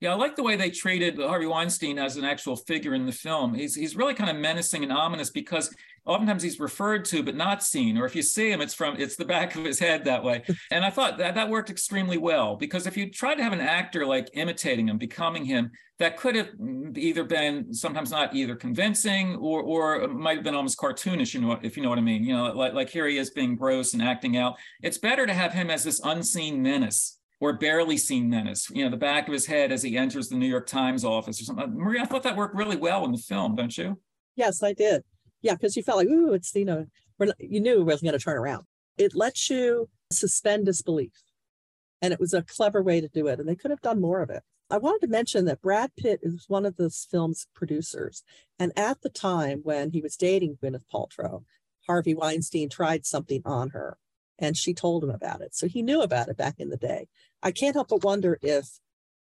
Yeah, 0.00 0.12
I 0.12 0.16
like 0.16 0.36
the 0.36 0.42
way 0.42 0.56
they 0.56 0.68
treated 0.68 1.18
Harvey 1.18 1.46
Weinstein 1.46 1.98
as 1.98 2.18
an 2.18 2.24
actual 2.24 2.54
figure 2.54 2.94
in 2.94 3.06
the 3.06 3.12
film. 3.12 3.54
He's 3.54 3.74
he's 3.74 3.96
really 3.96 4.12
kind 4.12 4.28
of 4.28 4.36
menacing 4.36 4.82
and 4.82 4.92
ominous 4.92 5.30
because 5.30 5.74
oftentimes 6.04 6.42
he's 6.42 6.60
referred 6.60 7.06
to 7.06 7.22
but 7.22 7.34
not 7.34 7.62
seen, 7.62 7.96
or 7.96 8.04
if 8.04 8.14
you 8.14 8.20
see 8.20 8.50
him, 8.50 8.60
it's 8.60 8.74
from 8.74 8.96
it's 8.98 9.16
the 9.16 9.24
back 9.24 9.56
of 9.56 9.64
his 9.64 9.78
head 9.78 10.04
that 10.04 10.22
way. 10.22 10.42
And 10.70 10.84
I 10.84 10.90
thought 10.90 11.16
that 11.18 11.36
that 11.36 11.48
worked 11.48 11.70
extremely 11.70 12.18
well 12.18 12.56
because 12.56 12.86
if 12.86 12.96
you 12.96 13.10
try 13.10 13.34
to 13.34 13.42
have 13.42 13.54
an 13.54 13.60
actor 13.60 14.04
like 14.04 14.28
imitating 14.34 14.88
him, 14.88 14.98
becoming 14.98 15.46
him, 15.46 15.70
that 15.98 16.18
could 16.18 16.34
have 16.34 16.50
either 16.94 17.24
been 17.24 17.72
sometimes 17.72 18.10
not 18.10 18.34
either 18.34 18.54
convincing 18.54 19.36
or 19.36 19.62
or 19.62 20.08
might 20.08 20.36
have 20.36 20.44
been 20.44 20.54
almost 20.54 20.78
cartoonish, 20.78 21.32
you 21.32 21.40
know, 21.40 21.58
if 21.62 21.74
you 21.74 21.82
know 21.82 21.88
what 21.88 21.98
I 21.98 22.02
mean. 22.02 22.22
You 22.22 22.36
know, 22.36 22.52
like 22.52 22.74
like 22.74 22.90
here 22.90 23.06
he 23.06 23.16
is 23.16 23.30
being 23.30 23.56
gross 23.56 23.94
and 23.94 24.02
acting 24.02 24.36
out. 24.36 24.56
It's 24.82 24.98
better 24.98 25.24
to 25.24 25.32
have 25.32 25.54
him 25.54 25.70
as 25.70 25.84
this 25.84 26.02
unseen 26.04 26.62
menace 26.62 27.18
or 27.40 27.52
barely 27.52 27.98
seen 27.98 28.30
menace, 28.30 28.70
you 28.70 28.84
know, 28.84 28.90
the 28.90 28.96
back 28.96 29.28
of 29.28 29.34
his 29.34 29.46
head 29.46 29.70
as 29.70 29.82
he 29.82 29.96
enters 29.96 30.28
the 30.28 30.36
New 30.36 30.48
York 30.48 30.66
Times 30.66 31.04
office 31.04 31.40
or 31.40 31.44
something. 31.44 31.64
Uh, 31.64 31.68
Maria, 31.68 32.02
I 32.02 32.06
thought 32.06 32.22
that 32.22 32.36
worked 32.36 32.54
really 32.54 32.76
well 32.76 33.04
in 33.04 33.12
the 33.12 33.18
film, 33.18 33.54
don't 33.54 33.76
you? 33.76 33.98
Yes, 34.36 34.62
I 34.62 34.72
did. 34.72 35.02
Yeah, 35.42 35.54
because 35.54 35.76
you 35.76 35.82
felt 35.82 35.98
like, 35.98 36.08
ooh, 36.08 36.32
it's, 36.32 36.54
you 36.54 36.64
know, 36.64 36.86
you 37.38 37.60
knew 37.60 37.80
it 37.80 37.84
wasn't 37.84 38.10
going 38.10 38.18
to 38.18 38.24
turn 38.24 38.38
around. 38.38 38.64
It 38.96 39.14
lets 39.14 39.50
you 39.50 39.88
suspend 40.10 40.66
disbelief. 40.66 41.12
And 42.00 42.12
it 42.12 42.20
was 42.20 42.34
a 42.34 42.42
clever 42.42 42.82
way 42.82 43.00
to 43.00 43.08
do 43.08 43.26
it. 43.26 43.38
And 43.38 43.48
they 43.48 43.54
could 43.54 43.70
have 43.70 43.80
done 43.80 44.00
more 44.00 44.20
of 44.20 44.30
it. 44.30 44.42
I 44.70 44.78
wanted 44.78 45.06
to 45.06 45.12
mention 45.12 45.44
that 45.44 45.62
Brad 45.62 45.90
Pitt 45.96 46.20
is 46.22 46.46
one 46.48 46.66
of 46.66 46.76
this 46.76 47.06
film's 47.10 47.46
producers. 47.54 48.22
And 48.58 48.72
at 48.76 49.02
the 49.02 49.08
time 49.08 49.60
when 49.62 49.90
he 49.90 50.00
was 50.00 50.16
dating 50.16 50.58
Gwyneth 50.62 50.84
Paltrow, 50.92 51.44
Harvey 51.86 52.14
Weinstein 52.14 52.68
tried 52.68 53.06
something 53.06 53.42
on 53.44 53.70
her 53.70 53.96
and 54.38 54.56
she 54.56 54.74
told 54.74 55.02
him 55.02 55.10
about 55.10 55.40
it. 55.40 55.54
So 55.54 55.66
he 55.66 55.82
knew 55.82 56.02
about 56.02 56.28
it 56.28 56.36
back 56.36 56.56
in 56.58 56.68
the 56.68 56.76
day. 56.76 57.08
I 57.42 57.50
can't 57.50 57.74
help 57.74 57.88
but 57.88 58.04
wonder 58.04 58.38
if 58.42 58.68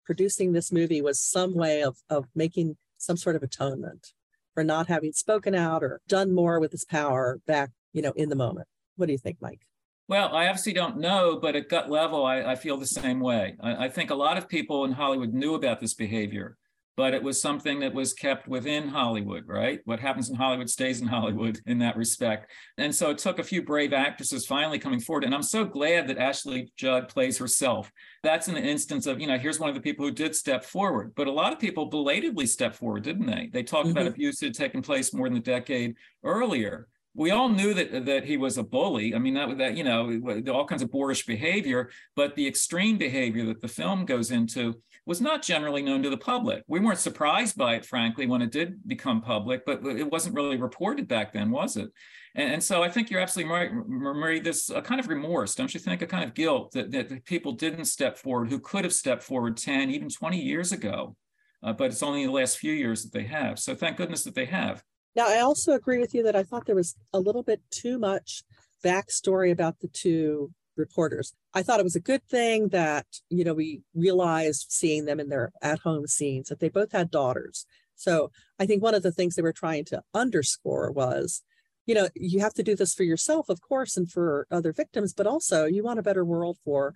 producing 0.05 0.53
this 0.53 0.73
movie 0.73 1.03
was 1.03 1.21
some 1.21 1.55
way 1.55 1.83
of, 1.83 1.99
of 2.11 2.27
making 2.35 2.77
some 2.99 3.17
sort 3.17 3.37
of 3.37 3.43
atonement 3.43 4.13
for 4.55 4.65
not 4.65 4.89
having 4.89 5.13
spoken 5.13 5.55
out 5.55 5.83
or 5.83 6.01
done 6.09 6.35
more 6.35 6.61
with 6.61 6.73
his 6.73 6.85
power 6.85 7.41
back, 7.47 7.71
you 7.93 8.03
know, 8.03 8.13
in 8.17 8.29
the 8.29 8.37
moment. 8.37 8.69
What 8.97 9.07
do 9.07 9.13
you 9.13 9.19
think, 9.19 9.39
Mike? 9.41 9.61
Well, 10.09 10.35
I 10.35 10.49
obviously 10.49 10.73
don't 10.73 10.99
know, 10.99 11.39
but 11.41 11.57
at 11.57 11.69
gut 11.69 11.91
level, 11.91 12.27
I, 12.27 12.43
I 12.43 12.55
feel 12.57 12.77
the 12.77 12.87
same 12.87 13.21
way. 13.21 13.57
I, 13.61 13.87
I 13.87 13.89
think 13.89 14.11
a 14.11 14.15
lot 14.15 14.37
of 14.37 14.49
people 14.49 14.85
in 14.85 14.93
Hollywood 14.93 15.33
knew 15.33 15.55
about 15.55 15.81
this 15.81 15.95
behavior 15.95 16.59
but 16.97 17.15
it 17.15 17.23
was 17.23 17.41
something 17.41 17.81
that 17.81 17.95
was 17.95 18.13
kept 18.13 18.47
within 18.47 18.89
Hollywood, 18.89 19.45
right? 19.47 19.81
What 19.85 20.01
happens 20.01 20.29
in 20.29 20.37
Hollywood 20.37 20.69
stays 20.69 21.01
in 21.01 21.07
Hollywood 21.07 21.61
in 21.67 21.79
that 21.79 21.97
respect. 21.97 22.51
And 22.77 22.95
so 22.95 23.11
it 23.11 23.19
took 23.19 23.39
a 23.39 23.45
few 23.45 23.63
brave 23.63 23.93
actresses 23.93 24.47
finally 24.47 24.79
coming 24.79 25.01
forward. 25.01 25.25
And 25.25 25.35
I'm 25.35 25.43
so 25.43 25.65
glad 25.65 26.09
that 26.09 26.19
Ashley 26.19 26.73
Judd 26.77 27.09
plays 27.09 27.39
herself. 27.39 27.91
That's 28.23 28.49
an 28.49 28.57
instance 28.57 29.07
of, 29.07 29.21
you 29.21 29.27
know, 29.27 29.39
here's 29.39 29.59
one 29.59 29.71
of 29.71 29.75
the 29.75 29.81
people 29.81 30.05
who 30.05 30.13
did 30.13 30.37
step 30.37 30.65
forward. 30.65 31.13
But 31.15 31.29
a 31.29 31.33
lot 31.33 31.53
of 31.53 31.59
people 31.59 31.87
belatedly 31.87 32.47
stepped 32.47 32.77
forward, 32.77 33.05
didn't 33.05 33.27
they? 33.27 33.49
They 33.53 33.63
talked 33.63 33.89
mm-hmm. 33.89 33.97
about 33.97 34.11
abuse 34.11 34.39
that 34.39 34.47
had 34.47 34.55
taken 34.55 34.83
place 34.83 35.15
more 35.15 35.29
than 35.29 35.39
a 35.39 35.43
decade 35.43 35.97
earlier 36.23 36.89
we 37.15 37.31
all 37.31 37.49
knew 37.49 37.75
that 37.75 38.07
that 38.07 38.25
he 38.25 38.37
was 38.37 38.59
a 38.59 38.63
bully. 38.63 39.15
I 39.15 39.19
mean, 39.19 39.35
that 39.35 39.59
that 39.59 39.77
you 39.77 39.85
know, 39.85 40.21
all 40.53 40.67
kinds 40.67 40.83
of 40.83 40.91
boorish 40.91 41.27
behavior, 41.27 41.91
but 42.17 42.35
the 42.35 42.47
extreme 42.47 42.97
behavior 42.97 43.45
that 43.47 43.61
the 43.61 43.69
film 43.69 44.05
goes 44.05 44.31
into 44.31 44.81
was 45.05 45.21
not 45.21 45.43
generally 45.43 45.83
known 45.83 46.03
to 46.03 46.11
the 46.11 46.17
public. 46.17 46.63
We 46.69 46.81
weren't 46.81 46.99
surprised 46.99 47.57
by 47.57 47.75
it, 47.75 47.85
frankly, 47.85 48.27
when 48.27 48.41
it 48.41 48.53
did 48.53 48.87
become 48.87 49.21
public, 49.21 49.67
but 49.67 49.85
it 49.85 50.11
wasn't 50.11 50.37
really 50.37 50.57
reported 50.57 51.09
back 51.09 51.33
then, 51.33 51.51
was 51.51 51.77
it? 51.77 51.91
And, 52.35 52.55
and 52.55 52.63
so 52.63 52.83
I 52.83 52.89
think 52.89 53.11
you're 53.11 53.21
absolutely 53.21 53.53
right, 53.53 53.71
Marie. 53.73 54.41
This 54.41 54.71
a 54.71 54.81
kind 54.81 55.01
of 55.01 55.09
remorse, 55.09 55.55
don't 55.55 55.75
you 55.75 55.81
think? 55.81 56.03
A 56.03 56.07
kind 56.07 56.25
of 56.25 56.35
guilt 56.35 56.73
that, 56.73 56.93
that 56.93 57.25
people 57.25 57.53
didn't 57.53 57.87
step 57.87 58.17
forward 58.17 58.49
who 58.49 58.61
could 58.61 58.85
have 58.85 58.93
stepped 58.93 59.23
forward 59.23 59.57
10, 59.57 59.91
even 59.91 60.09
20 60.09 60.41
years 60.41 60.73
ago. 60.73 61.17
Uh, 61.65 61.73
but 61.73 61.91
it's 61.91 62.03
only 62.03 62.25
the 62.25 62.33
last 62.33 62.59
few 62.59 62.73
years 62.73 63.03
that 63.03 63.13
they 63.13 63.25
have. 63.25 63.59
So 63.59 63.75
thank 63.75 63.97
goodness 63.97 64.25
that 64.25 64.35
they 64.35 64.47
have. 64.47 64.83
Now, 65.15 65.29
I 65.29 65.41
also 65.41 65.73
agree 65.73 65.99
with 65.99 66.15
you 66.15 66.23
that 66.23 66.37
I 66.37 66.43
thought 66.43 66.67
there 66.67 66.75
was 66.75 66.97
a 67.13 67.21
little 67.21 67.43
bit 67.43 67.61
too 67.71 67.99
much 67.99 68.45
backstory 68.85 69.51
about 69.51 69.81
the 69.81 69.89
two 69.89 70.53
reporters. 70.77 71.35
I 71.55 71.63
thought 71.63 71.81
it 71.81 71.85
was 71.85 71.97
a 71.97 72.01
good 72.01 72.25
thing 72.25 72.69
that, 72.69 73.07
you 73.29 73.45
know, 73.45 73.55
we 73.55 73.83
realized 73.95 74.67
seeing 74.71 75.05
them 75.05 75.21
in 75.21 75.29
their 75.29 75.53
at 75.61 75.81
home 75.81 76.07
scenes 76.07 76.49
that 76.49 76.61
they 76.61 76.71
both 76.71 76.93
had 76.93 77.11
daughters. 77.11 77.67
So 77.95 78.31
I 78.59 78.67
think 78.67 78.83
one 78.83 78.95
of 78.95 79.03
the 79.03 79.13
things 79.13 79.35
they 79.35 79.43
were 79.43 79.53
trying 79.53 79.85
to 79.87 80.03
underscore 80.15 80.91
was, 80.91 81.43
you 81.87 81.95
know, 81.95 82.09
you 82.15 82.41
have 82.41 82.55
to 82.55 82.63
do 82.63 82.75
this 82.75 82.95
for 82.95 83.03
yourself, 83.03 83.49
of 83.49 83.61
course, 83.61 83.97
and 83.97 84.11
for 84.11 84.47
other 84.51 84.73
victims, 84.73 85.13
but 85.13 85.27
also 85.27 85.67
you 85.67 85.83
want 85.83 85.99
a 85.99 86.03
better 86.03 86.25
world 86.25 86.57
for, 86.65 86.95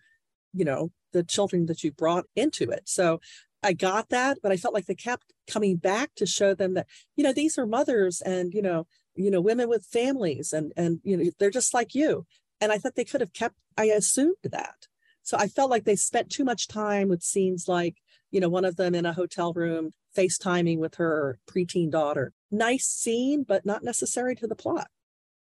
you 0.55 0.65
know, 0.65 0.91
the 1.13 1.23
children 1.23 1.67
that 1.67 1.85
you 1.85 1.93
brought 1.93 2.25
into 2.35 2.71
it. 2.71 2.83
So 2.87 3.21
I 3.67 3.73
got 3.73 4.11
that, 4.11 4.39
but 4.45 4.53
I 4.53 4.57
felt 4.57 4.75
like 4.75 4.87
they 4.87 4.95
kept 4.95 5.33
coming 5.51 5.77
back 5.77 6.15
to 6.15 6.25
show 6.25 6.55
them 6.55 6.75
that, 6.75 6.87
you 7.17 7.25
know, 7.25 7.33
these 7.33 7.59
are 7.59 7.67
mothers 7.67 8.21
and, 8.21 8.55
you 8.55 8.63
know, 8.63 8.87
you 9.17 9.29
know, 9.29 9.41
women 9.41 9.69
with 9.69 9.85
families 9.85 10.53
and, 10.53 10.73
and, 10.77 11.01
you 11.03 11.17
know, 11.17 11.31
they're 11.41 11.51
just 11.51 11.75
like 11.75 11.93
you. 11.93 12.27
And 12.61 12.71
I 12.71 12.79
thought 12.79 12.95
they 12.95 13.05
could 13.05 13.21
have 13.21 13.33
kept, 13.33 13.57
I 13.77 13.87
assumed 13.87 14.37
that. 14.45 14.87
So 15.25 15.37
I 15.37 15.49
felt 15.49 15.71
like 15.71 15.83
they 15.83 15.97
spent 15.97 16.31
too 16.31 16.45
much 16.45 16.69
time 16.69 17.09
with 17.09 17.25
scenes 17.25 17.67
like, 17.67 17.97
you 18.31 18.39
know, 18.39 18.49
one 18.49 18.65
of 18.65 18.77
them 18.77 18.95
in 18.95 19.05
a 19.05 19.13
hotel 19.13 19.53
room 19.53 19.91
FaceTiming 20.17 20.79
with 20.79 20.95
her 20.95 21.41
preteen 21.51 21.91
daughter. 21.91 22.33
Nice 22.53 22.87
scene, 22.87 23.43
but 23.43 23.67
not 23.67 23.83
necessary 23.83 24.37
to 24.37 24.47
the 24.47 24.55
plot. 24.55 24.87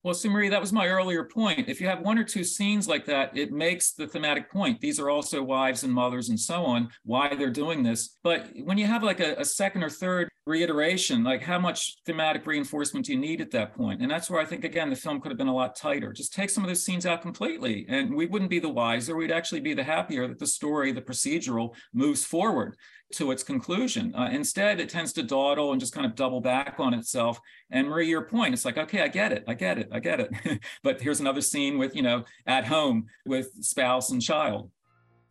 Well, 0.06 0.14
Sue 0.14 0.30
Marie, 0.30 0.50
that 0.50 0.62
was 0.62 0.72
my 0.72 0.86
earlier 0.86 1.24
point. 1.24 1.68
If 1.68 1.82
you 1.82 1.88
have 1.88 2.02
one 2.02 2.20
or 2.20 2.24
two 2.24 2.44
scenes 2.44 2.88
like 2.88 3.08
that, 3.08 3.36
it 3.36 3.52
makes 3.52 3.94
the 3.94 4.06
thematic 4.06 4.52
point. 4.52 4.80
These 4.80 5.00
are 5.00 5.10
also 5.10 5.42
wives 5.42 5.82
and 5.82 5.92
mothers 5.92 6.30
and 6.30 6.40
so 6.40 6.64
on, 6.64 6.90
why 7.06 7.34
they're 7.34 7.50
doing 7.50 7.82
this. 7.82 8.16
But 8.22 8.52
when 8.64 8.78
you 8.78 8.86
have 8.86 9.02
like 9.02 9.20
a, 9.20 9.34
a 9.40 9.44
second 9.44 9.82
or 9.82 9.90
third 9.90 10.30
reiteration, 10.46 11.24
like 11.24 11.42
how 11.42 11.58
much 11.58 11.98
thematic 12.06 12.46
reinforcement 12.46 13.06
do 13.06 13.14
you 13.14 13.20
need 13.20 13.42
at 13.42 13.52
that 13.52 13.76
point? 13.76 14.02
And 14.02 14.12
that's 14.12 14.30
where 14.30 14.40
I 14.40 14.46
think, 14.46 14.64
again, 14.64 14.90
the 14.90 14.96
film 14.96 15.20
could 15.20 15.32
have 15.32 15.38
been 15.38 15.48
a 15.48 15.56
lot 15.56 15.76
tighter. 15.76 16.14
Just 16.14 16.34
take 16.34 16.50
some 16.50 16.64
of 16.64 16.68
those 16.68 16.84
scenes 16.84 17.06
out 17.06 17.22
completely, 17.22 17.86
and 17.90 18.14
we 18.14 18.28
wouldn't 18.28 18.52
be 18.52 18.60
the 18.60 18.70
wiser. 18.70 19.16
We'd 19.16 19.32
actually 19.32 19.62
be 19.62 19.74
the 19.74 19.84
happier 19.84 20.28
that 20.28 20.38
the 20.38 20.46
story, 20.48 20.92
the 20.92 21.02
procedural, 21.02 21.76
moves 21.94 22.24
forward 22.24 22.76
to 23.14 23.32
its 23.32 23.44
conclusion. 23.44 24.14
Uh, 24.14 24.30
instead, 24.32 24.80
it 24.80 24.90
tends 24.90 25.14
to 25.14 25.24
dawdle 25.24 25.72
and 25.72 25.80
just 25.80 25.94
kind 25.94 26.06
of 26.06 26.16
double 26.16 26.42
back 26.42 26.76
on 26.80 26.94
itself. 26.94 27.40
And 27.72 27.88
Marie, 27.88 28.10
your 28.10 28.24
point, 28.24 28.54
it's 28.54 28.66
like, 28.66 28.78
okay, 28.78 29.02
I 29.02 29.08
get 29.08 29.32
it, 29.32 29.44
I 29.48 29.54
get 29.54 29.78
it, 29.78 29.90
I 29.92 30.00
get 30.00 30.20
it. 30.20 30.30
but 30.84 31.02
here's 31.02 31.20
another 31.20 31.42
scene 31.42 31.78
with, 31.78 31.96
you 31.96 32.02
know, 32.02 32.24
at 32.46 32.66
home 32.66 33.06
with 33.26 33.50
spouse 33.62 34.12
and 34.12 34.22
child. 34.22 34.70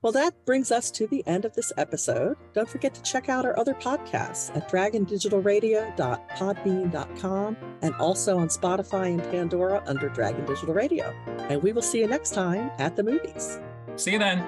Well, 0.04 0.12
that 0.12 0.44
brings 0.44 0.70
us 0.70 0.90
to 0.90 1.06
the 1.06 1.26
end 1.26 1.46
of 1.46 1.54
this 1.54 1.72
episode. 1.78 2.36
Don't 2.52 2.68
forget 2.68 2.92
to 2.92 3.00
check 3.00 3.30
out 3.30 3.46
our 3.46 3.58
other 3.58 3.72
podcasts 3.72 4.54
at 4.54 4.70
dragondigitalradio.podbean.com 4.70 7.56
and 7.80 7.94
also 7.94 8.36
on 8.36 8.48
Spotify 8.48 9.14
and 9.14 9.22
Pandora 9.30 9.82
under 9.86 10.10
Dragon 10.10 10.44
Digital 10.44 10.74
Radio. 10.74 11.06
And 11.48 11.62
we 11.62 11.72
will 11.72 11.80
see 11.80 12.00
you 12.00 12.06
next 12.06 12.34
time 12.34 12.70
at 12.76 12.96
the 12.96 13.02
movies. 13.02 13.58
See 13.96 14.12
you 14.12 14.18
then. 14.18 14.46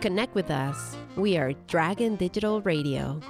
Connect 0.00 0.34
with 0.34 0.50
us. 0.50 0.96
We 1.14 1.36
are 1.36 1.52
Dragon 1.66 2.16
Digital 2.16 2.62
Radio. 2.62 3.20